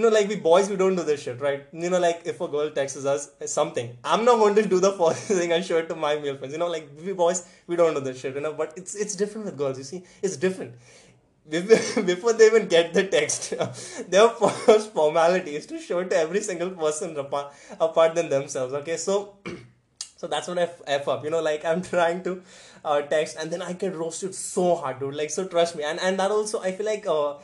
you 0.00 0.06
know, 0.06 0.12
like 0.16 0.28
we 0.28 0.36
boys, 0.36 0.70
we 0.70 0.76
don't 0.76 0.96
do 0.96 1.02
this 1.02 1.22
shit, 1.22 1.40
right? 1.42 1.66
You 1.72 1.90
know, 1.90 1.98
like 1.98 2.22
if 2.24 2.40
a 2.40 2.48
girl 2.48 2.70
texts 2.70 3.04
us 3.04 3.32
something, 3.44 3.98
I'm 4.02 4.24
not 4.24 4.38
going 4.38 4.54
to 4.54 4.66
do 4.66 4.80
the 4.80 4.92
first 5.00 5.24
thing 5.24 5.52
and 5.52 5.62
show 5.62 5.76
it 5.76 5.90
to 5.90 5.94
my 5.94 6.14
male 6.18 6.38
friends. 6.38 6.54
You 6.54 6.58
know, 6.58 6.68
like 6.68 6.88
we 7.04 7.12
boys, 7.12 7.46
we 7.66 7.76
don't 7.76 7.92
do 7.92 8.00
this 8.00 8.18
shit, 8.18 8.34
you 8.34 8.40
know. 8.40 8.54
But 8.54 8.72
it's 8.78 8.94
it's 8.94 9.14
different 9.14 9.44
with 9.44 9.58
girls. 9.58 9.76
You 9.76 9.84
see, 9.84 10.02
it's 10.22 10.38
different. 10.38 10.74
before 11.50 12.32
they 12.32 12.46
even 12.46 12.66
get 12.68 12.94
the 12.94 13.04
text, 13.08 13.52
their 14.08 14.28
first 14.30 14.92
formality 14.94 15.56
is 15.56 15.66
to 15.66 15.78
show 15.78 15.98
it 15.98 16.08
to 16.10 16.16
every 16.16 16.40
single 16.40 16.70
person 16.70 17.14
apart, 17.18 17.52
apart 17.78 18.14
than 18.14 18.30
themselves. 18.30 18.72
Okay, 18.72 18.96
so 18.96 19.36
so 20.16 20.26
that's 20.26 20.48
what 20.48 20.58
I 20.58 20.62
f, 20.62 20.80
f 20.86 21.08
up. 21.08 21.24
You 21.24 21.30
know, 21.30 21.42
like 21.42 21.64
I'm 21.64 21.82
trying 21.82 22.22
to 22.24 22.42
uh, 22.84 23.00
text 23.02 23.36
and 23.40 23.50
then 23.50 23.62
I 23.62 23.72
get 23.72 23.94
roasted 23.94 24.34
so 24.34 24.76
hard, 24.76 25.00
dude. 25.00 25.14
Like 25.14 25.30
so, 25.30 25.46
trust 25.46 25.76
me. 25.76 25.82
And 25.82 26.00
and 26.00 26.18
that 26.20 26.30
also 26.30 26.60
I 26.60 26.72
feel 26.72 26.86
like 26.86 27.06
uh, 27.06 27.34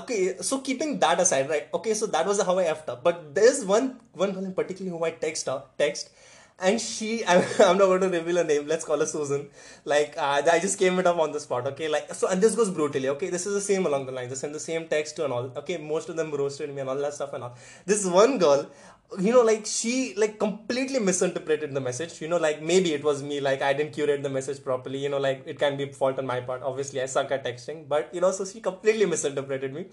okay. 0.00 0.36
So 0.40 0.60
keeping 0.60 0.98
that 1.00 1.20
aside, 1.20 1.48
right? 1.48 1.68
Okay, 1.74 1.94
so 1.94 2.06
that 2.06 2.26
was 2.26 2.42
how 2.42 2.58
I 2.58 2.64
effed 2.64 2.88
up. 2.88 3.04
But 3.04 3.34
there's 3.34 3.64
one 3.64 4.00
one 4.12 4.34
person 4.34 4.52
particularly 4.54 4.96
who 4.96 5.04
I 5.04 5.10
text 5.10 5.48
uh, 5.48 5.62
text 5.78 6.10
and 6.60 6.80
she 6.80 7.24
I'm, 7.28 7.42
I'm 7.60 7.78
not 7.78 7.86
going 7.86 8.00
to 8.02 8.08
reveal 8.08 8.36
her 8.36 8.44
name. 8.44 8.66
Let's 8.66 8.84
call 8.84 8.98
her 8.98 9.06
susan. 9.06 9.48
Like 9.84 10.14
uh, 10.16 10.42
i 10.50 10.58
just 10.58 10.78
came 10.78 10.98
it 10.98 11.06
up 11.06 11.18
on 11.18 11.32
the 11.32 11.40
spot 11.40 11.66
okay? 11.68 11.88
Like 11.88 12.14
so 12.14 12.28
and 12.28 12.40
this 12.40 12.54
goes 12.54 12.70
brutally 12.70 13.08
okay? 13.08 13.30
This 13.30 13.46
is 13.46 13.54
the 13.54 13.60
same 13.60 13.86
along 13.86 14.06
the 14.06 14.12
lines. 14.12 14.32
I 14.32 14.36
send 14.36 14.54
the 14.54 14.60
same 14.60 14.86
text 14.88 15.16
to 15.16 15.24
and 15.24 15.32
all 15.32 15.52
okay? 15.56 15.76
Most 15.78 16.08
of 16.08 16.16
them 16.16 16.30
roasted 16.30 16.74
me 16.74 16.80
and 16.80 16.90
all 16.90 16.96
that 16.96 17.14
stuff 17.14 17.32
and 17.32 17.44
all. 17.44 17.56
This 17.86 18.06
one 18.06 18.38
girl 18.38 18.70
you 19.18 19.32
know 19.32 19.42
like 19.42 19.64
she 19.64 20.14
like 20.16 20.38
completely 20.38 20.98
misinterpreted 20.98 21.72
the 21.72 21.80
message. 21.80 22.20
You 22.20 22.28
know 22.28 22.36
like 22.36 22.62
maybe 22.62 22.92
it 22.94 23.04
was 23.04 23.22
me 23.22 23.40
like 23.40 23.62
i 23.62 23.72
didn't 23.72 23.92
curate 23.92 24.22
the 24.22 24.30
message 24.30 24.62
properly. 24.64 24.98
You 24.98 25.08
know 25.08 25.18
like 25.18 25.42
it 25.46 25.58
can 25.58 25.76
be 25.76 25.86
fault 25.92 26.18
on 26.18 26.26
my 26.26 26.40
part. 26.40 26.62
Obviously 26.62 27.00
i 27.00 27.06
suck 27.06 27.30
at 27.30 27.44
texting. 27.44 27.88
But 27.88 28.12
you 28.12 28.20
know 28.20 28.30
so 28.32 28.44
she 28.44 28.60
completely 28.60 29.06
misinterpreted 29.06 29.72
me. 29.72 29.86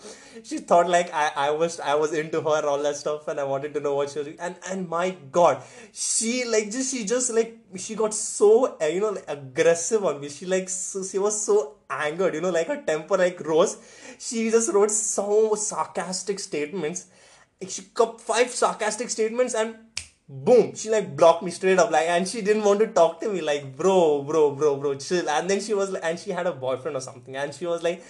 She 0.44 0.60
thought 0.60 0.90
like 0.90 1.14
i, 1.14 1.32
I 1.36 1.52
was 1.52 1.80
i 1.80 1.96
was 1.96 2.14
into 2.14 2.42
her 2.42 2.66
all 2.66 2.82
that 2.82 2.96
stuff 2.96 3.28
and 3.28 3.40
i 3.40 3.44
wanted 3.44 3.74
to 3.76 3.80
know 3.80 3.96
what 3.96 4.10
she 4.10 4.20
was 4.20 4.28
doing. 4.28 4.40
And 4.40 4.56
and 4.70 4.90
my 4.90 5.16
god 5.32 5.62
she 5.92 6.46
like 6.52 6.70
just 6.72 6.92
she 6.92 7.06
just 7.06 7.32
like 7.34 7.58
she 7.78 7.96
got 7.96 8.14
so 8.14 8.78
uh, 8.82 8.86
you 8.86 9.00
know 9.00 9.10
like, 9.10 9.26
aggressive 9.28 10.04
on 10.04 10.20
me. 10.20 10.30
She 10.30 10.46
like 10.46 10.70
so, 10.70 11.04
she 11.04 11.18
was 11.18 11.42
so 11.46 11.76
angered 11.90 12.34
you 12.36 12.42
know 12.42 12.50
like 12.52 12.68
her 12.68 12.82
temper 12.82 13.18
like 13.18 13.40
rose. 13.42 13.78
She 14.20 14.50
just 14.52 14.72
wrote 14.72 14.92
so 14.92 15.56
sarcastic 15.56 16.40
statements. 16.40 17.08
She 17.68 17.84
got 17.94 18.20
five 18.20 18.50
sarcastic 18.50 19.10
statements 19.10 19.54
and 19.54 19.76
boom. 20.32 20.74
She 20.76 20.90
like 20.90 21.16
blocked 21.16 21.44
me 21.44 21.52
straight 21.52 21.78
up 21.78 21.92
like 21.92 22.08
and 22.08 22.28
she 22.28 22.42
didn't 22.42 22.64
want 22.64 22.80
to 22.80 22.88
talk 22.88 23.20
to 23.22 23.30
me 23.30 23.42
like 23.42 23.76
bro 23.76 24.24
bro 24.24 24.52
bro 24.52 24.78
bro 24.78 24.96
chill. 24.96 25.30
And 25.30 25.50
then 25.50 25.60
she 25.60 25.74
was 25.74 25.92
like 25.92 26.04
and 26.06 26.18
she 26.18 26.32
had 26.32 26.48
a 26.48 26.54
boyfriend 26.54 26.96
or 26.96 27.02
something 27.02 27.36
and 27.36 27.54
she 27.54 27.66
was 27.66 27.84
like 27.84 28.02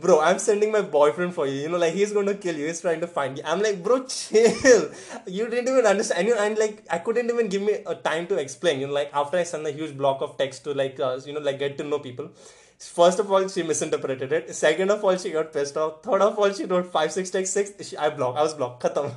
bro 0.00 0.20
i'm 0.20 0.38
sending 0.38 0.70
my 0.70 0.82
boyfriend 0.82 1.34
for 1.34 1.46
you. 1.46 1.60
You 1.62 1.68
know 1.68 1.78
like 1.78 1.94
he's 1.94 2.12
going 2.12 2.26
to 2.26 2.34
kill 2.34 2.56
you. 2.56 2.68
He's 2.68 2.80
trying 2.80 3.00
to 3.00 3.08
find 3.08 3.36
you. 3.36 3.44
I'm 3.44 3.60
like 3.60 3.82
bro 3.82 4.04
chill. 4.04 4.90
You 5.26 5.48
didn't 5.48 5.68
even 5.68 5.86
understand. 5.86 6.28
Know, 6.28 6.36
and 6.38 6.56
like 6.56 6.84
i 6.90 6.98
couldn't 6.98 7.28
even 7.28 7.48
give 7.48 7.62
me 7.62 7.78
a 7.86 7.94
time 7.96 8.28
to 8.28 8.36
explain. 8.36 8.80
You 8.80 8.86
know 8.86 8.92
like 8.92 9.10
after 9.12 9.36
i 9.38 9.42
send 9.42 9.66
a 9.66 9.72
huge 9.72 9.96
block 9.96 10.22
of 10.22 10.36
text 10.38 10.64
to 10.64 10.74
like 10.74 11.00
uh, 11.00 11.18
you 11.26 11.32
know 11.32 11.40
like 11.40 11.58
get 11.58 11.76
to 11.78 11.84
know 11.84 11.98
people 11.98 12.30
First 12.78 13.18
of 13.18 13.30
all, 13.30 13.46
she 13.48 13.62
misinterpreted 13.62 14.32
it. 14.32 14.54
Second 14.54 14.90
of 14.90 15.02
all, 15.04 15.16
she 15.16 15.30
got 15.30 15.52
pissed 15.52 15.76
off. 15.76 16.02
Third 16.02 16.20
of 16.20 16.38
all, 16.38 16.52
she 16.52 16.64
wrote 16.64 16.90
five, 16.92 17.12
six 17.12 17.30
text 17.30 17.52
six. 17.52 17.88
She, 17.88 17.96
I 17.96 18.10
blocked. 18.10 18.38
I 18.38 18.42
was 18.42 18.54
blocked. 18.54 18.82
Khatam. 18.82 19.10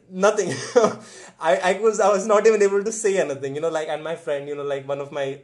Nothing. 0.10 0.48
I, 1.40 1.56
I 1.56 1.78
was 1.80 2.00
I 2.00 2.08
was 2.08 2.26
not 2.26 2.46
even 2.46 2.62
able 2.62 2.82
to 2.82 2.92
say 2.92 3.18
anything. 3.18 3.54
You 3.54 3.60
know, 3.60 3.68
like 3.68 3.88
and 3.88 4.02
my 4.02 4.16
friend, 4.16 4.48
you 4.48 4.56
know, 4.56 4.64
like 4.64 4.88
one 4.88 5.00
of 5.00 5.12
my 5.12 5.40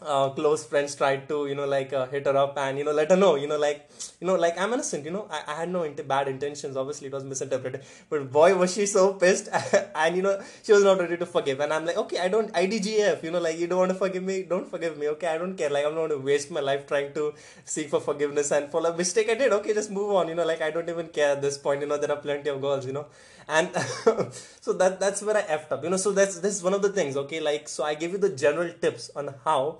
uh, 0.00 0.30
close 0.30 0.64
friends 0.64 0.94
tried 0.94 1.28
to 1.28 1.46
you 1.48 1.54
know 1.54 1.66
like 1.66 1.92
uh, 1.92 2.06
hit 2.06 2.24
her 2.26 2.36
up 2.36 2.56
and 2.56 2.78
you 2.78 2.84
know 2.84 2.92
let 2.92 3.10
her 3.10 3.16
know 3.16 3.34
you 3.34 3.48
know 3.48 3.58
like 3.58 3.90
you 4.20 4.26
know 4.26 4.36
like 4.36 4.58
i'm 4.58 4.72
innocent 4.72 5.04
you 5.04 5.10
know. 5.10 5.26
I, 5.30 5.42
I 5.48 5.54
had 5.60 5.70
no 5.70 5.82
int- 5.82 6.06
bad 6.06 6.28
intentions. 6.28 6.76
Obviously 6.76 7.08
it 7.08 7.12
was 7.12 7.24
misinterpreted. 7.24 7.82
But 8.08 8.30
boy 8.30 8.54
was 8.56 8.72
she 8.74 8.86
so 8.86 9.14
pissed. 9.14 9.48
And 9.94 10.16
you 10.16 10.22
know 10.22 10.40
she 10.62 10.72
was 10.72 10.84
not 10.84 10.98
ready 11.00 11.16
to 11.16 11.26
forgive. 11.26 11.60
And 11.60 11.72
i'm 11.72 11.84
like 11.84 11.96
okay 11.96 12.18
i 12.20 12.28
don't 12.28 12.52
idgf 12.52 13.22
you 13.22 13.30
know 13.30 13.40
like 13.40 13.58
you 13.58 13.66
don't 13.66 13.78
want 13.78 13.90
to 13.90 13.98
forgive 13.98 14.22
me? 14.22 14.42
Don't 14.44 14.68
forgive 14.70 14.96
me 14.98 15.08
okay? 15.08 15.28
I 15.28 15.38
don't 15.38 15.56
care. 15.56 15.70
Like 15.70 15.84
i'm 15.84 15.94
not 15.94 16.08
going 16.08 16.10
to 16.10 16.18
waste 16.18 16.50
my 16.50 16.60
life 16.60 16.86
trying 16.86 17.12
to 17.14 17.34
seek 17.64 17.88
for 17.90 18.00
forgiveness 18.00 18.50
and 18.52 18.70
for 18.70 18.86
a 18.86 18.96
mistake 18.96 19.28
i 19.30 19.34
did. 19.34 19.52
Okay 19.52 19.74
just 19.74 19.90
move 19.90 20.10
on 20.12 20.28
you 20.28 20.34
know 20.34 20.46
like 20.46 20.62
i 20.62 20.70
don't 20.70 20.88
even 20.88 21.08
care 21.08 21.32
at 21.32 21.42
this 21.42 21.58
point. 21.58 21.80
You 21.80 21.88
know 21.88 21.98
there 21.98 22.12
are 22.12 22.22
plenty 22.28 22.50
of 22.50 22.60
girls 22.60 22.86
you 22.86 22.92
know 22.92 23.06
and 23.48 23.70
so 24.60 24.72
that 24.72 25.00
that's 25.00 25.22
where 25.22 25.36
i 25.36 25.42
effed 25.42 25.72
up. 25.72 25.82
You 25.82 25.90
know 25.90 25.96
so 25.96 26.12
that's 26.12 26.38
this 26.40 26.56
is 26.56 26.62
one 26.62 26.74
of 26.74 26.82
the 26.82 26.90
things 26.90 27.16
okay? 27.16 27.40
Like 27.40 27.68
so 27.68 27.84
i 27.84 27.94
give 27.94 28.12
you 28.12 28.18
the 28.18 28.34
general 28.44 28.72
tips 28.82 29.10
on 29.16 29.34
how 29.44 29.78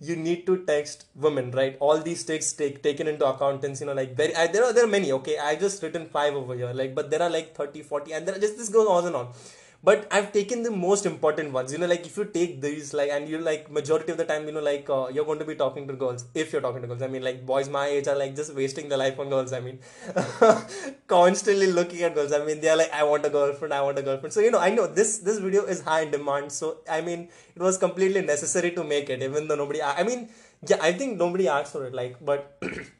you 0.00 0.14
need 0.14 0.46
to 0.46 0.64
text 0.64 1.06
women 1.16 1.50
right? 1.50 1.76
All 1.80 1.98
these 1.98 2.24
takes 2.24 2.52
take 2.52 2.82
taken 2.82 3.08
into 3.08 3.26
accountants 3.26 3.80
you 3.80 3.86
know 3.86 3.92
like 3.92 4.16
very 4.16 4.34
I, 4.34 4.46
there 4.46 4.64
are 4.64 4.72
there 4.72 4.84
are 4.84 4.94
many 4.98 5.12
okay? 5.12 5.38
I 5.38 5.56
just 5.56 5.82
written 5.82 6.06
five 6.06 6.34
over 6.34 6.54
here 6.54 6.72
like 6.72 6.94
but 6.94 7.10
there 7.10 7.22
are 7.22 7.30
like 7.30 7.54
30 7.56 7.82
40 7.82 8.12
and 8.12 8.26
there 8.26 8.38
just 8.38 8.56
this 8.56 8.68
goes 8.68 8.86
on 8.86 9.06
and 9.06 9.16
on 9.16 9.28
but 9.84 10.06
i've 10.10 10.32
taken 10.32 10.62
the 10.62 10.70
most 10.70 11.06
important 11.06 11.52
ones. 11.52 11.72
You 11.72 11.78
know 11.78 11.86
like 11.86 12.04
if 12.06 12.16
you 12.16 12.24
take 12.24 12.60
these 12.60 12.92
like 12.92 13.10
and 13.10 13.28
you 13.28 13.38
like 13.38 13.70
majority 13.70 14.10
of 14.12 14.18
the 14.18 14.24
time 14.24 14.46
you 14.46 14.52
know 14.52 14.60
like 14.60 14.90
uh, 14.90 15.06
you're 15.12 15.24
going 15.24 15.38
to 15.38 15.44
be 15.44 15.54
talking 15.54 15.86
to 15.88 15.94
girls 15.94 16.24
if 16.34 16.52
you're 16.52 16.60
talking 16.62 16.82
to 16.82 16.88
girls. 16.88 17.02
I 17.02 17.06
mean 17.06 17.22
like 17.22 17.46
boys 17.46 17.68
my 17.68 17.86
age 17.86 18.08
are 18.08 18.16
like 18.16 18.34
just 18.34 18.54
wasting 18.54 18.88
their 18.88 18.98
life 18.98 19.18
on 19.20 19.28
girls 19.28 19.52
i 19.52 19.60
mean. 19.60 19.78
Constantly 21.06 21.68
looking 21.72 22.02
at 22.02 22.14
girls. 22.14 22.32
I 22.32 22.44
mean 22.44 22.60
they're 22.60 22.76
like 22.76 22.92
i 22.92 23.04
want 23.04 23.24
a 23.24 23.30
girlfriend 23.30 23.72
i 23.72 23.80
want 23.80 23.98
a 23.98 24.02
girlfriend. 24.02 24.32
So 24.32 24.40
you 24.40 24.50
know 24.50 24.58
i 24.58 24.70
know 24.70 24.86
this 24.86 25.18
this 25.18 25.38
video 25.38 25.64
is 25.64 25.82
high 25.82 26.00
in 26.02 26.10
demand. 26.10 26.52
So 26.52 26.78
i 26.90 27.00
mean 27.00 27.28
it 27.54 27.62
was 27.62 27.78
completely 27.78 28.22
necessary 28.22 28.72
to 28.72 28.84
make 28.84 29.08
it 29.10 29.22
even 29.22 29.48
though 29.48 29.56
nobody 29.56 29.82
i 29.82 30.02
mean 30.02 30.28
yeah 30.66 30.78
i 30.80 30.92
think 30.92 31.16
nobody 31.18 31.46
asked 31.48 31.72
for 31.72 31.84
it 31.86 31.94
like 31.94 32.16
but 32.24 32.58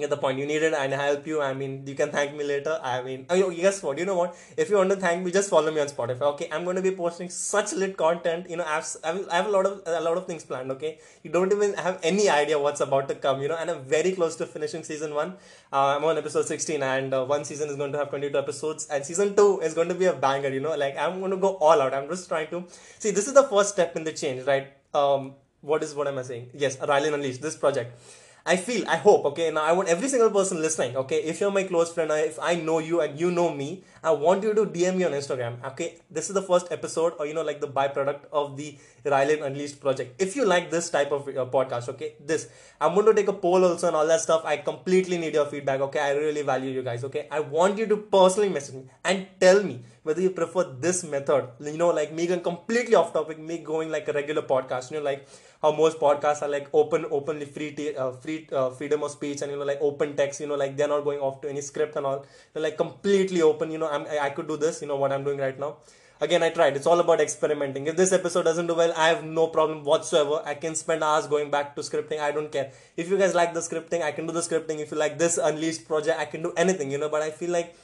get 0.00 0.10
the 0.10 0.16
point. 0.16 0.38
You 0.38 0.46
need 0.46 0.62
it 0.62 0.74
and 0.74 0.92
help 0.92 1.26
you. 1.26 1.40
I 1.40 1.52
mean 1.54 1.86
you 1.86 1.94
can 1.94 2.10
thank 2.10 2.34
me 2.36 2.44
later. 2.44 2.78
I 2.82 3.02
mean 3.02 3.26
oh, 3.30 3.50
guess 3.50 3.82
what? 3.82 3.98
You 3.98 4.04
know 4.04 4.16
what? 4.16 4.36
If 4.56 4.70
you 4.70 4.76
want 4.76 4.90
to 4.90 4.96
thank 4.96 5.24
me 5.24 5.30
just 5.30 5.50
follow 5.50 5.70
me 5.70 5.80
on 5.80 5.88
spotify 5.88 6.22
okay? 6.32 6.48
I'm 6.52 6.64
going 6.64 6.76
to 6.76 6.82
be 6.82 6.90
posting 6.90 7.28
such 7.30 7.72
lit 7.72 7.96
content. 7.96 8.48
You 8.50 8.56
know 8.56 8.64
i 8.64 8.74
have, 8.74 9.28
I 9.30 9.36
have 9.36 9.46
a 9.46 9.50
lot 9.50 9.66
of 9.66 9.82
a 9.86 10.00
lot 10.00 10.16
of 10.16 10.26
things 10.26 10.44
planned 10.44 10.70
okay? 10.72 10.98
You 11.22 11.30
don't 11.30 11.52
even 11.52 11.74
have 11.74 12.00
any 12.02 12.28
idea 12.28 12.58
what's 12.58 12.80
about 12.80 13.08
to 13.08 13.14
come 13.14 13.42
you 13.42 13.48
know? 13.48 13.56
And 13.56 13.70
i'm 13.70 13.84
very 13.84 14.12
close 14.12 14.36
to 14.36 14.46
finishing 14.46 14.82
season 14.84 15.14
one. 15.14 15.36
Uh, 15.72 15.96
i'm 15.96 16.04
on 16.04 16.18
episode 16.18 16.46
16 16.46 16.82
and 16.82 17.14
uh, 17.14 17.24
one 17.24 17.44
season 17.44 17.68
is 17.68 17.76
going 17.76 17.92
to 17.92 17.98
have 17.98 18.10
22 18.10 18.36
episodes 18.38 18.86
and 18.90 19.04
season 19.04 19.34
two 19.36 19.60
is 19.60 19.74
going 19.74 19.88
to 19.88 19.94
be 19.94 20.06
a 20.06 20.12
banger 20.12 20.48
you 20.48 20.60
know? 20.60 20.76
Like 20.76 20.98
i'm 20.98 21.20
going 21.20 21.30
to 21.30 21.36
go 21.36 21.56
all 21.56 21.80
out. 21.80 21.94
I'm 21.94 22.08
just 22.08 22.28
trying 22.28 22.48
to 22.48 22.64
see 22.98 23.10
this 23.10 23.28
is 23.28 23.34
the 23.34 23.44
first 23.44 23.70
step 23.70 23.96
in 23.96 24.04
the 24.04 24.12
change 24.12 24.46
right? 24.46 24.68
Um 24.94 25.34
what 25.60 25.82
is 25.82 25.94
what 25.94 26.06
am 26.06 26.18
i 26.18 26.22
saying? 26.22 26.50
Yes 26.52 26.76
Rylan 26.76 27.14
Unleashed 27.14 27.42
this 27.42 27.56
project 27.56 27.98
I 28.46 28.56
feel, 28.56 28.86
I 28.86 28.96
hope, 28.96 29.24
okay, 29.24 29.50
now 29.50 29.62
I 29.62 29.72
want 29.72 29.88
every 29.88 30.06
single 30.08 30.30
person 30.30 30.60
listening, 30.60 30.96
okay, 30.98 31.16
if 31.22 31.40
you're 31.40 31.50
my 31.50 31.64
close 31.64 31.90
friend, 31.92 32.10
if 32.12 32.38
I 32.38 32.56
know 32.56 32.78
you 32.78 33.00
and 33.00 33.18
you 33.18 33.30
know 33.30 33.50
me, 33.50 33.82
I 34.04 34.10
want 34.10 34.42
you 34.42 34.52
to 34.52 34.66
DM 34.66 34.96
me 34.98 35.04
on 35.04 35.12
Instagram, 35.12 35.64
okay? 35.64 35.96
This 36.10 36.28
is 36.28 36.34
the 36.34 36.42
first 36.42 36.70
episode, 36.70 37.14
or 37.18 37.24
you 37.24 37.32
know, 37.32 37.42
like 37.42 37.62
the 37.62 37.66
byproduct 37.66 38.26
of 38.30 38.54
the 38.58 38.76
Rylan 39.06 39.42
Unleashed 39.46 39.80
project. 39.80 40.20
If 40.20 40.36
you 40.36 40.44
like 40.44 40.70
this 40.70 40.90
type 40.90 41.10
of 41.10 41.26
uh, 41.26 41.46
podcast, 41.46 41.88
okay, 41.88 42.16
this, 42.20 42.48
I'm 42.82 42.92
going 42.92 43.06
to 43.06 43.14
take 43.14 43.28
a 43.28 43.32
poll 43.32 43.64
also 43.64 43.86
and 43.86 43.96
all 43.96 44.06
that 44.06 44.20
stuff. 44.20 44.42
I 44.44 44.58
completely 44.58 45.16
need 45.16 45.32
your 45.32 45.46
feedback, 45.46 45.80
okay? 45.80 46.00
I 46.00 46.10
really 46.12 46.42
value 46.42 46.70
you 46.70 46.82
guys, 46.82 47.02
okay? 47.04 47.26
I 47.30 47.40
want 47.40 47.78
you 47.78 47.86
to 47.86 47.96
personally 47.96 48.50
message 48.50 48.74
me 48.74 48.84
and 49.02 49.26
tell 49.40 49.62
me 49.62 49.80
whether 50.02 50.20
you 50.20 50.30
prefer 50.30 50.64
this 50.64 51.02
method, 51.02 51.48
you 51.60 51.78
know, 51.78 51.88
like 51.88 52.12
me 52.12 52.26
going 52.26 52.42
completely 52.42 52.94
off 52.94 53.14
topic, 53.14 53.38
me 53.38 53.56
going 53.56 53.90
like 53.90 54.06
a 54.06 54.12
regular 54.12 54.42
podcast, 54.42 54.90
you 54.90 54.98
know, 54.98 55.02
like 55.02 55.26
how 55.64 55.72
most 55.72 55.98
podcasts 55.98 56.42
are 56.42 56.48
like 56.48 56.68
open, 56.74 57.06
openly 57.10 57.46
free, 57.46 57.72
t- 57.72 57.96
uh, 57.96 58.10
free 58.12 58.46
uh, 58.52 58.68
freedom 58.68 59.02
of 59.02 59.10
speech, 59.10 59.40
and 59.40 59.50
you 59.50 59.56
know, 59.58 59.64
like 59.64 59.78
open 59.80 60.14
text. 60.14 60.40
You 60.42 60.46
know, 60.46 60.56
like 60.56 60.76
they're 60.76 60.92
not 60.94 61.04
going 61.04 61.20
off 61.20 61.40
to 61.40 61.48
any 61.48 61.62
script 61.62 61.96
and 61.96 62.04
all. 62.04 62.26
They're 62.52 62.62
like 62.62 62.76
completely 62.76 63.40
open. 63.40 63.70
You 63.70 63.78
know, 63.78 63.88
I'm, 63.94 64.06
I 64.28 64.30
could 64.30 64.48
do 64.48 64.56
this. 64.56 64.82
You 64.82 64.88
know 64.88 64.96
what 64.96 65.12
I'm 65.12 65.24
doing 65.24 65.38
right 65.38 65.58
now. 65.58 65.76
Again, 66.20 66.42
I 66.42 66.50
tried. 66.50 66.76
It's 66.76 66.86
all 66.86 67.00
about 67.00 67.20
experimenting. 67.20 67.86
If 67.86 67.96
this 67.96 68.12
episode 68.12 68.44
doesn't 68.44 68.68
do 68.68 68.74
well, 68.74 68.92
I 68.96 69.08
have 69.08 69.24
no 69.24 69.48
problem 69.48 69.82
whatsoever. 69.84 70.42
I 70.44 70.54
can 70.54 70.74
spend 70.74 71.02
hours 71.02 71.26
going 71.26 71.50
back 71.50 71.74
to 71.76 71.82
scripting. 71.82 72.20
I 72.20 72.30
don't 72.30 72.52
care. 72.52 72.70
If 72.96 73.10
you 73.10 73.18
guys 73.18 73.34
like 73.34 73.52
the 73.52 73.60
scripting, 73.60 74.02
I 74.02 74.12
can 74.12 74.26
do 74.26 74.32
the 74.32 74.40
scripting. 74.40 74.78
If 74.78 74.92
you 74.92 74.96
like 74.96 75.18
this 75.18 75.38
Unleashed 75.38 75.86
project, 75.88 76.18
I 76.18 76.24
can 76.26 76.42
do 76.42 76.52
anything. 76.56 76.90
You 76.90 76.98
know, 76.98 77.08
but 77.08 77.22
I 77.22 77.30
feel 77.30 77.50
like 77.50 77.76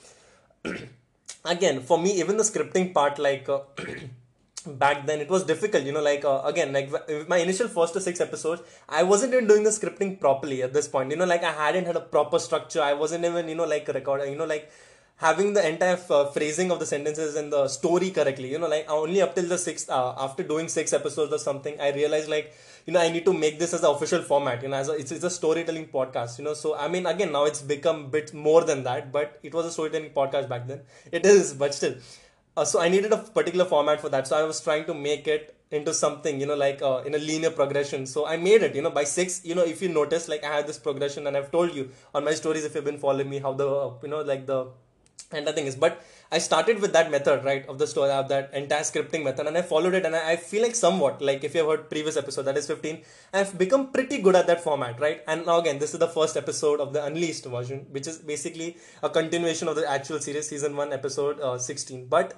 again 1.45 1.81
for 1.81 1.99
me 1.99 2.13
even 2.21 2.37
the 2.37 2.43
scripting 2.43 2.93
part 2.93 3.19
like 3.19 3.49
uh, 3.49 3.61
back 4.67 5.07
then 5.07 5.21
it 5.21 5.31
was 5.31 5.45
difficult 5.45 5.85
you 5.85 5.93
know 5.93 6.03
like 6.03 6.25
uh, 6.25 6.43
again 6.45 6.73
like 6.73 6.91
my 7.29 7.39
initial 7.39 7.67
first 7.67 7.95
to 7.95 8.01
six 8.01 8.21
episodes 8.21 8.61
i 8.89 9.03
wasn't 9.03 9.33
even 9.33 9.47
doing 9.47 9.63
the 9.63 9.71
scripting 9.71 10.21
properly 10.21 10.63
at 10.63 10.73
this 10.75 10.87
point 10.87 11.11
you 11.11 11.17
know 11.17 11.25
like 11.25 11.43
i 11.43 11.53
hadn't 11.53 11.87
had 11.87 11.97
a 11.97 12.01
proper 12.01 12.39
structure 12.39 12.83
i 12.83 12.93
wasn't 12.93 13.25
even 13.25 13.49
you 13.49 13.55
know 13.55 13.65
like 13.65 13.89
recording 13.89 14.31
you 14.33 14.39
know 14.39 14.45
like 14.45 14.71
having 15.21 15.53
the 15.53 15.63
entire 15.69 15.99
uh, 16.09 16.25
phrasing 16.35 16.71
of 16.73 16.79
the 16.83 16.87
sentences 16.87 17.37
and 17.37 17.53
the 17.53 17.63
story 17.69 18.11
correctly 18.19 18.51
you 18.53 18.59
know 18.59 18.71
like 18.75 18.87
only 18.89 19.21
up 19.25 19.35
till 19.35 19.49
the 19.55 19.59
sixth 19.59 19.91
uh, 19.91 20.15
after 20.27 20.43
doing 20.43 20.67
six 20.77 20.93
episodes 20.99 21.33
or 21.37 21.39
something 21.39 21.79
i 21.81 21.91
realized 21.99 22.29
like 22.35 22.47
you 22.87 22.93
know 22.95 23.01
i 23.01 23.11
need 23.15 23.25
to 23.31 23.35
make 23.45 23.59
this 23.63 23.75
as 23.75 23.83
the 23.83 23.91
official 23.97 24.23
format 24.23 24.63
you 24.63 24.69
know 24.69 24.79
as 24.79 24.89
a, 24.89 24.93
it's, 24.93 25.13
it's 25.13 25.25
a 25.25 25.31
storytelling 25.31 25.87
podcast 25.87 26.39
you 26.39 26.45
know. 26.45 26.55
So 26.55 26.75
i 26.77 26.89
mean 26.89 27.07
again 27.07 27.33
now 27.33 27.45
it's 27.45 27.61
become 27.61 28.05
a 28.07 28.09
bit 28.09 28.33
more 28.33 28.65
than 28.65 28.83
that 28.85 29.13
but 29.13 29.39
it 29.43 29.53
was 29.55 29.67
a 29.67 29.73
storytelling 29.73 30.11
podcast 30.11 30.49
back 30.49 30.67
then. 30.67 30.81
It 31.13 31.27
is 31.27 31.53
but 31.55 31.75
still. 31.75 31.95
Uh, 32.57 32.65
so 32.65 32.81
i 32.81 32.89
needed 32.89 33.13
a 33.13 33.19
particular 33.19 33.65
format 33.65 34.01
for 34.01 34.09
that. 34.09 34.27
So 34.27 34.37
i 34.37 34.43
was 34.43 34.61
trying 34.61 34.87
to 34.87 34.95
make 34.95 35.29
it 35.29 35.55
into 35.71 35.93
something 35.95 36.41
you 36.41 36.47
know 36.47 36.57
like 36.57 36.81
uh, 36.83 37.03
in 37.07 37.15
a 37.15 37.19
linear 37.19 37.51
progression. 37.51 38.07
So 38.07 38.27
i 38.27 38.37
made 38.39 38.63
it 38.63 38.75
you 38.75 38.83
know 38.83 38.91
by 38.91 39.05
six 39.05 39.45
you 39.45 39.55
know 39.55 39.65
if 39.65 39.83
you 39.83 39.91
notice 39.91 40.29
like 40.29 40.45
i 40.45 40.55
had 40.57 40.67
this 40.67 40.79
progression 40.79 41.27
and 41.27 41.37
i've 41.37 41.51
told 41.51 41.75
you 41.75 41.91
on 42.15 42.25
my 42.25 42.33
stories 42.33 42.65
if 42.65 42.75
you've 42.75 42.85
been 42.93 42.99
following 42.99 43.29
me 43.29 43.39
how 43.39 43.53
the 43.53 43.69
uh, 43.69 43.93
you 44.03 44.09
know 44.09 44.23
like 44.23 44.47
the 44.47 44.61
and 45.33 45.47
the 45.47 45.53
thing 45.53 45.67
is 45.67 45.77
but 45.77 46.03
i 46.33 46.39
started 46.39 46.81
with 46.81 46.93
that 46.93 47.11
method 47.11 47.45
right 47.45 47.67
of 47.69 47.79
the 47.79 47.87
story 47.87 48.11
of 48.11 48.29
that 48.29 48.53
entire 48.55 48.87
scripting 48.91 49.23
method 49.25 49.47
and 49.47 49.57
i 49.57 49.63
followed 49.63 49.95
it 49.95 50.05
and 50.05 50.15
I, 50.15 50.33
I, 50.33 50.37
feel 50.37 50.63
like 50.63 50.75
somewhat 50.75 51.21
like 51.21 51.45
if 51.45 51.55
you 51.55 51.61
have 51.61 51.71
heard 51.71 51.91
previous 51.91 52.17
episode 52.17 52.43
that 52.43 52.57
is 52.57 52.67
15 52.67 53.03
i've 53.35 53.57
become 53.59 53.91
pretty 53.91 54.19
good 54.19 54.37
at 54.37 54.47
that 54.47 54.63
format 54.63 55.01
right? 55.01 55.23
And 55.27 55.47
now 55.47 55.59
again 55.61 55.79
this 55.79 55.93
is 55.95 56.01
the 56.01 56.09
first 56.09 56.37
episode 56.37 56.81
of 56.81 56.93
the 56.93 57.05
unleashed 57.05 57.47
version 57.47 57.87
which 57.91 58.07
is 58.07 58.19
basically 58.19 58.77
a 59.03 59.11
continuation 59.11 59.69
of 59.69 59.77
the 59.77 59.89
actual 59.89 60.21
series 60.21 60.49
season 60.49 60.77
1 60.77 60.93
episode 60.93 61.41
uh, 61.41 61.59
16 61.59 62.07
but 62.07 62.35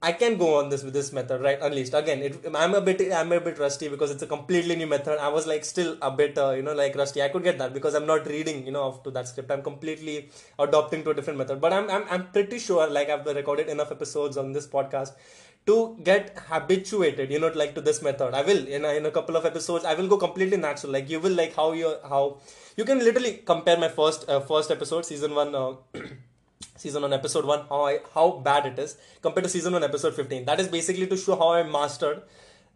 I 0.00 0.12
can 0.12 0.38
go 0.38 0.58
on 0.58 0.68
this 0.68 0.84
with 0.84 0.94
this 0.94 1.12
method, 1.12 1.40
right? 1.40 1.58
Unleashed 1.60 1.92
again. 1.92 2.22
It, 2.22 2.44
I'm 2.54 2.72
a 2.74 2.80
bit, 2.80 3.12
I'm 3.12 3.32
a 3.32 3.40
bit 3.40 3.58
rusty 3.58 3.88
because 3.88 4.12
it's 4.12 4.22
a 4.22 4.28
completely 4.28 4.76
new 4.76 4.86
method. 4.86 5.18
I 5.18 5.26
was 5.28 5.44
like 5.44 5.64
still 5.64 5.96
a 6.00 6.10
bit, 6.10 6.38
uh, 6.38 6.50
you 6.50 6.62
know, 6.62 6.72
like 6.72 6.94
rusty. 6.94 7.20
I 7.20 7.28
could 7.28 7.42
get 7.42 7.58
that 7.58 7.74
because 7.74 7.94
I'm 7.94 8.06
not 8.06 8.24
reading, 8.28 8.64
you 8.64 8.70
know, 8.70 8.82
off 8.82 9.02
to 9.02 9.10
that 9.10 9.26
script. 9.26 9.50
I'm 9.50 9.62
completely 9.62 10.30
adopting 10.56 11.02
to 11.02 11.10
a 11.10 11.14
different 11.14 11.38
method. 11.38 11.60
But 11.60 11.72
I'm, 11.72 11.90
I'm, 11.90 12.04
I'm 12.08 12.26
pretty 12.30 12.60
sure, 12.60 12.88
like 12.88 13.08
I've 13.10 13.26
recorded 13.26 13.68
enough 13.68 13.90
episodes 13.90 14.36
on 14.36 14.52
this 14.52 14.68
podcast 14.68 15.14
to 15.66 15.98
get 16.04 16.38
habituated, 16.48 17.32
you 17.32 17.40
know, 17.40 17.50
like 17.56 17.74
to 17.74 17.80
this 17.80 18.00
method. 18.00 18.34
I 18.34 18.42
will 18.42 18.68
in 18.68 18.84
a, 18.84 18.94
in 18.94 19.04
a 19.04 19.10
couple 19.10 19.34
of 19.34 19.44
episodes. 19.44 19.84
I 19.84 19.94
will 19.94 20.06
go 20.06 20.16
completely 20.16 20.58
natural. 20.58 20.92
Like 20.92 21.10
you 21.10 21.18
will 21.18 21.34
like 21.34 21.56
how 21.56 21.72
you 21.72 21.96
how 22.08 22.38
you 22.76 22.84
can 22.84 23.00
literally 23.00 23.42
compare 23.44 23.76
my 23.76 23.88
first 23.88 24.28
uh, 24.28 24.38
first 24.38 24.70
episode, 24.70 25.04
season 25.04 25.34
one. 25.34 25.54
Uh, 25.56 25.74
season 26.76 27.04
on 27.04 27.12
episode 27.12 27.44
1 27.44 27.66
how 27.68 27.84
I, 27.86 27.98
how 28.14 28.30
bad 28.30 28.66
it 28.66 28.78
is 28.78 28.96
compared 29.22 29.44
to 29.44 29.50
season 29.50 29.72
1 29.72 29.82
episode 29.82 30.14
15 30.14 30.44
that 30.44 30.60
is 30.60 30.68
basically 30.68 31.06
to 31.06 31.16
show 31.16 31.36
how 31.36 31.52
i 31.52 31.62
mastered 31.62 32.22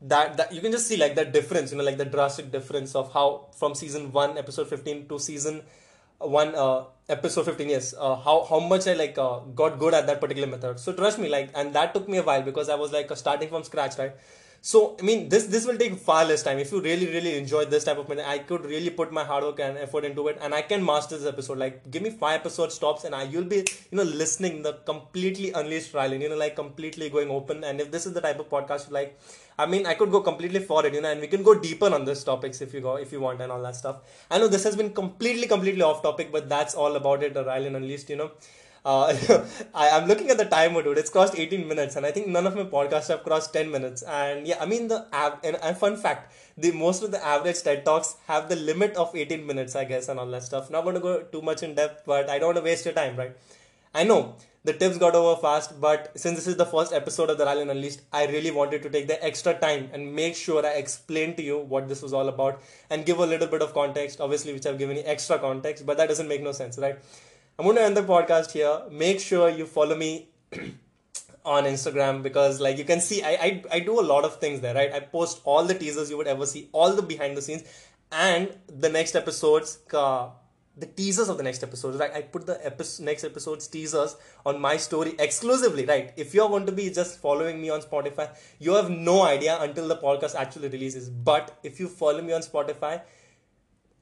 that 0.02 0.36
that 0.36 0.52
you 0.52 0.60
can 0.60 0.72
just 0.72 0.86
see 0.86 0.96
like 0.96 1.14
the 1.14 1.24
difference 1.24 1.70
you 1.72 1.78
know 1.78 1.84
like 1.84 1.98
the 1.98 2.04
drastic 2.04 2.50
difference 2.50 2.94
of 2.94 3.12
how 3.12 3.46
from 3.58 3.74
season 3.74 4.12
1 4.12 4.38
episode 4.38 4.68
15 4.68 5.08
to 5.08 5.18
season 5.18 5.62
1 6.18 6.54
uh, 6.54 6.84
episode 7.08 7.44
15 7.44 7.68
yes 7.68 7.94
uh, 7.98 8.16
how 8.16 8.44
how 8.48 8.60
much 8.60 8.86
i 8.86 8.94
like 8.94 9.16
uh, 9.18 9.38
got 9.60 9.78
good 9.78 9.94
at 9.94 10.06
that 10.06 10.20
particular 10.20 10.46
method. 10.46 10.78
So 10.78 10.92
trust 10.92 11.18
me 11.18 11.28
like 11.28 11.50
and 11.54 11.74
that 11.74 11.92
took 11.94 12.08
me 12.08 12.18
a 12.18 12.22
while 12.22 12.42
because 12.42 12.68
i 12.68 12.74
was 12.74 12.92
like 12.92 13.10
starting 13.16 13.48
from 13.48 13.64
scratch 13.64 13.98
right 13.98 14.14
so 14.64 14.96
I 15.00 15.02
mean, 15.02 15.28
this 15.28 15.46
this 15.46 15.66
will 15.66 15.76
take 15.76 15.94
far 15.98 16.24
less 16.24 16.44
time. 16.44 16.58
If 16.58 16.70
you 16.70 16.80
really 16.80 17.06
really 17.06 17.36
enjoy 17.36 17.64
this 17.64 17.82
type 17.82 17.98
of 17.98 18.06
content, 18.06 18.28
I 18.28 18.38
could 18.38 18.64
really 18.64 18.90
put 18.90 19.12
my 19.12 19.24
hard 19.24 19.42
work 19.42 19.58
and 19.58 19.76
effort 19.76 20.04
into 20.04 20.28
it, 20.28 20.38
and 20.40 20.54
I 20.54 20.62
can 20.62 20.84
master 20.84 21.18
this 21.18 21.26
episode. 21.26 21.58
Like, 21.58 21.90
give 21.90 22.00
me 22.00 22.10
five 22.10 22.40
episode 22.40 22.70
stops, 22.70 23.02
and 23.02 23.12
I 23.12 23.24
you'll 23.24 23.50
be 23.54 23.56
you 23.56 23.96
know 24.00 24.04
listening 24.04 24.62
the 24.62 24.74
completely 24.92 25.50
unleashed 25.50 25.92
Rylan, 25.92 26.20
you 26.20 26.28
know, 26.28 26.36
like 26.36 26.54
completely 26.54 27.10
going 27.10 27.28
open. 27.28 27.64
And 27.64 27.80
if 27.80 27.90
this 27.90 28.06
is 28.06 28.12
the 28.12 28.20
type 28.20 28.38
of 28.38 28.48
podcast 28.50 28.86
you 28.86 28.94
like, 28.94 29.18
I 29.58 29.66
mean, 29.66 29.84
I 29.84 29.94
could 29.94 30.12
go 30.12 30.20
completely 30.20 30.60
for 30.60 30.86
it, 30.86 30.94
you 30.94 31.00
know, 31.00 31.10
and 31.10 31.20
we 31.20 31.26
can 31.26 31.42
go 31.42 31.58
deeper 31.58 31.92
on 31.92 32.04
this 32.04 32.22
topics 32.22 32.60
if 32.60 32.72
you 32.72 32.80
go 32.80 32.96
if 32.96 33.10
you 33.10 33.20
want 33.20 33.40
and 33.40 33.50
all 33.50 33.62
that 33.62 33.74
stuff. 33.74 33.96
I 34.30 34.38
know 34.38 34.46
this 34.46 34.62
has 34.62 34.76
been 34.76 34.92
completely 34.92 35.48
completely 35.48 35.82
off 35.82 36.02
topic, 36.02 36.30
but 36.30 36.48
that's 36.48 36.76
all 36.76 36.94
about 36.94 37.24
it. 37.24 37.34
The 37.34 37.44
Rylan 37.44 37.74
Unleashed, 37.74 38.10
you 38.10 38.16
know. 38.16 38.30
Uh, 38.84 39.14
I, 39.74 39.88
am 39.88 40.08
looking 40.08 40.30
at 40.30 40.38
the 40.38 40.44
timer, 40.44 40.82
dude. 40.82 40.98
It's 40.98 41.10
crossed 41.10 41.38
18 41.38 41.68
minutes, 41.68 41.96
and 41.96 42.04
I 42.04 42.10
think 42.10 42.26
none 42.26 42.46
of 42.46 42.56
my 42.56 42.64
podcasts 42.64 43.08
have 43.08 43.22
crossed 43.22 43.52
10 43.52 43.70
minutes. 43.70 44.02
And 44.02 44.46
yeah, 44.46 44.56
I 44.60 44.66
mean 44.66 44.88
the 44.88 45.06
av- 45.12 45.38
and, 45.44 45.56
and 45.62 45.76
fun 45.76 45.96
fact, 45.96 46.32
the 46.56 46.72
most 46.72 47.02
of 47.02 47.12
the 47.12 47.24
average 47.24 47.62
TED 47.62 47.84
talks 47.84 48.16
have 48.26 48.48
the 48.48 48.56
limit 48.56 48.96
of 48.96 49.14
18 49.14 49.46
minutes, 49.46 49.76
I 49.76 49.84
guess, 49.84 50.08
and 50.08 50.18
all 50.18 50.26
that 50.26 50.42
stuff. 50.42 50.70
Not 50.70 50.82
going 50.82 50.96
to 50.96 51.00
go 51.00 51.22
too 51.22 51.42
much 51.42 51.62
in 51.62 51.74
depth, 51.74 52.02
but 52.06 52.28
I 52.28 52.38
don't 52.38 52.54
want 52.54 52.58
to 52.58 52.64
waste 52.64 52.84
your 52.84 52.94
time, 52.94 53.16
right? 53.16 53.36
I 53.94 54.04
know 54.04 54.36
the 54.64 54.72
tips 54.72 54.96
got 54.96 55.14
over 55.14 55.40
fast, 55.40 55.80
but 55.80 56.12
since 56.16 56.36
this 56.36 56.46
is 56.46 56.56
the 56.56 56.66
first 56.66 56.92
episode 56.92 57.30
of 57.30 57.38
the 57.38 57.44
Rylan 57.44 57.70
Unleashed, 57.70 58.00
I 58.12 58.26
really 58.26 58.50
wanted 58.50 58.82
to 58.84 58.90
take 58.90 59.06
the 59.06 59.22
extra 59.24 59.54
time 59.54 59.90
and 59.92 60.14
make 60.14 60.34
sure 60.34 60.64
I 60.64 60.70
explain 60.70 61.36
to 61.36 61.42
you 61.42 61.58
what 61.58 61.88
this 61.88 62.00
was 62.00 62.12
all 62.12 62.28
about 62.28 62.62
and 62.88 63.04
give 63.04 63.18
a 63.18 63.26
little 63.26 63.48
bit 63.48 63.60
of 63.60 63.74
context, 63.74 64.20
obviously, 64.20 64.52
which 64.52 64.64
I've 64.64 64.78
given 64.78 64.96
you 64.96 65.02
extra 65.04 65.38
context, 65.38 65.84
but 65.84 65.96
that 65.98 66.08
doesn't 66.08 66.26
make 66.26 66.42
no 66.42 66.52
sense, 66.52 66.78
right? 66.78 66.98
I'm 67.58 67.64
going 67.66 67.76
to 67.76 67.82
end 67.82 67.96
the 67.96 68.02
podcast 68.02 68.52
here. 68.52 68.82
Make 68.90 69.20
sure 69.20 69.48
you 69.50 69.66
follow 69.66 69.94
me 69.94 70.28
on 71.44 71.64
Instagram 71.64 72.22
because, 72.22 72.60
like, 72.60 72.78
you 72.78 72.84
can 72.84 73.00
see, 73.00 73.22
I, 73.22 73.30
I, 73.30 73.64
I 73.72 73.80
do 73.80 74.00
a 74.00 74.02
lot 74.02 74.24
of 74.24 74.36
things 74.36 74.60
there, 74.60 74.74
right? 74.74 74.92
I 74.92 75.00
post 75.00 75.40
all 75.44 75.64
the 75.64 75.74
teasers 75.74 76.10
you 76.10 76.16
would 76.16 76.26
ever 76.26 76.46
see, 76.46 76.68
all 76.72 76.94
the 76.94 77.02
behind 77.02 77.36
the 77.36 77.42
scenes, 77.42 77.64
and 78.10 78.56
the 78.66 78.88
next 78.88 79.14
episodes, 79.14 79.78
uh, 79.92 80.28
the 80.76 80.86
teasers 80.86 81.28
of 81.28 81.36
the 81.36 81.42
next 81.42 81.62
episodes, 81.62 81.98
right? 81.98 82.12
I 82.14 82.22
put 82.22 82.46
the 82.46 82.64
epi- 82.64 83.02
next 83.02 83.24
episode's 83.24 83.66
teasers 83.68 84.16
on 84.46 84.58
my 84.58 84.78
story 84.78 85.14
exclusively, 85.18 85.84
right? 85.84 86.12
If 86.16 86.32
you're 86.32 86.48
going 86.48 86.64
to 86.66 86.72
be 86.72 86.88
just 86.90 87.20
following 87.20 87.60
me 87.60 87.68
on 87.68 87.82
Spotify, 87.82 88.34
you 88.58 88.72
have 88.72 88.88
no 88.88 89.22
idea 89.22 89.58
until 89.60 89.86
the 89.88 89.96
podcast 89.96 90.34
actually 90.34 90.68
releases. 90.68 91.10
But 91.10 91.58
if 91.62 91.78
you 91.78 91.88
follow 91.88 92.22
me 92.22 92.32
on 92.32 92.40
Spotify, 92.40 93.02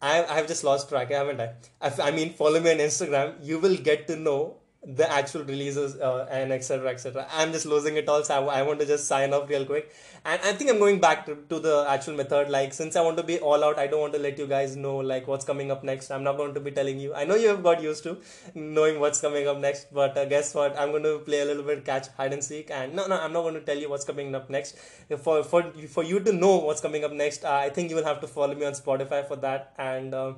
I, 0.02 0.24
I 0.24 0.34
have 0.36 0.46
just 0.46 0.64
lost 0.64 0.88
track, 0.88 1.10
haven't 1.10 1.40
I? 1.40 1.52
I 1.80 2.10
mean, 2.10 2.32
follow 2.32 2.60
me 2.60 2.70
on 2.70 2.78
Instagram. 2.78 3.34
You 3.42 3.58
will 3.58 3.76
get 3.76 4.06
to 4.08 4.16
know 4.16 4.56
the 4.82 5.10
actual 5.12 5.44
releases 5.44 5.96
uh, 5.96 6.26
and 6.30 6.52
etc 6.52 6.88
etc 6.88 7.26
i'm 7.34 7.52
just 7.52 7.66
losing 7.66 7.96
it 7.96 8.08
all 8.08 8.24
so 8.24 8.48
I, 8.48 8.60
I, 8.60 8.62
want 8.62 8.80
to 8.80 8.86
just 8.86 9.06
sign 9.06 9.34
off 9.34 9.46
real 9.50 9.66
quick. 9.66 9.92
And 10.24 10.40
i 10.42 10.54
think 10.54 10.70
i'm 10.70 10.78
going 10.78 11.00
back 11.00 11.26
to, 11.26 11.36
to 11.50 11.58
the 11.58 11.84
actual 11.86 12.16
method. 12.16 12.48
Like 12.48 12.72
since 12.72 12.96
i 12.96 13.02
want 13.02 13.18
to 13.18 13.22
be 13.22 13.38
all 13.40 13.62
out 13.62 13.78
i 13.78 13.86
don't 13.86 14.00
want 14.00 14.14
to 14.14 14.18
let 14.18 14.38
you 14.38 14.46
guys 14.46 14.76
know 14.76 14.96
like 14.96 15.26
what's 15.26 15.44
coming 15.44 15.70
up 15.70 15.84
next. 15.84 16.10
I'm 16.10 16.24
not 16.24 16.38
going 16.38 16.54
to 16.54 16.60
be 16.60 16.70
telling 16.70 16.98
you. 16.98 17.14
I 17.14 17.24
know 17.24 17.34
you 17.34 17.48
have 17.48 17.62
got 17.62 17.82
used 17.82 18.04
to 18.04 18.16
knowing 18.54 19.00
what's 19.00 19.20
coming 19.20 19.46
up 19.46 19.58
next 19.58 19.92
but 19.92 20.16
uh, 20.16 20.24
guess 20.24 20.54
what? 20.54 20.78
I'm 20.78 20.92
going 20.92 21.02
to 21.02 21.18
play 21.18 21.40
a 21.40 21.44
little 21.44 21.62
bit 21.62 21.84
catch 21.84 22.08
hide 22.16 22.32
and 22.32 22.42
seek. 22.42 22.70
And 22.70 22.94
no 22.94 23.06
no 23.06 23.20
i'm 23.20 23.34
not 23.34 23.42
going 23.42 23.54
to 23.54 23.60
tell 23.60 23.76
you 23.76 23.90
what's 23.90 24.06
coming 24.06 24.34
up 24.34 24.48
next. 24.48 24.78
For 25.18 25.42
for 25.42 25.62
for 25.88 26.04
you 26.04 26.20
to 26.20 26.32
know 26.32 26.56
what's 26.56 26.80
coming 26.80 27.04
up 27.04 27.12
next 27.12 27.44
uh, 27.44 27.52
i 27.52 27.68
think 27.68 27.90
you 27.90 27.96
will 27.96 28.04
have 28.04 28.20
to 28.22 28.26
follow 28.26 28.54
me 28.54 28.64
on 28.64 28.72
spotify 28.72 29.28
for 29.28 29.36
that. 29.36 29.74
And 29.76 30.14
uh, 30.14 30.34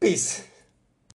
peace 0.00 0.49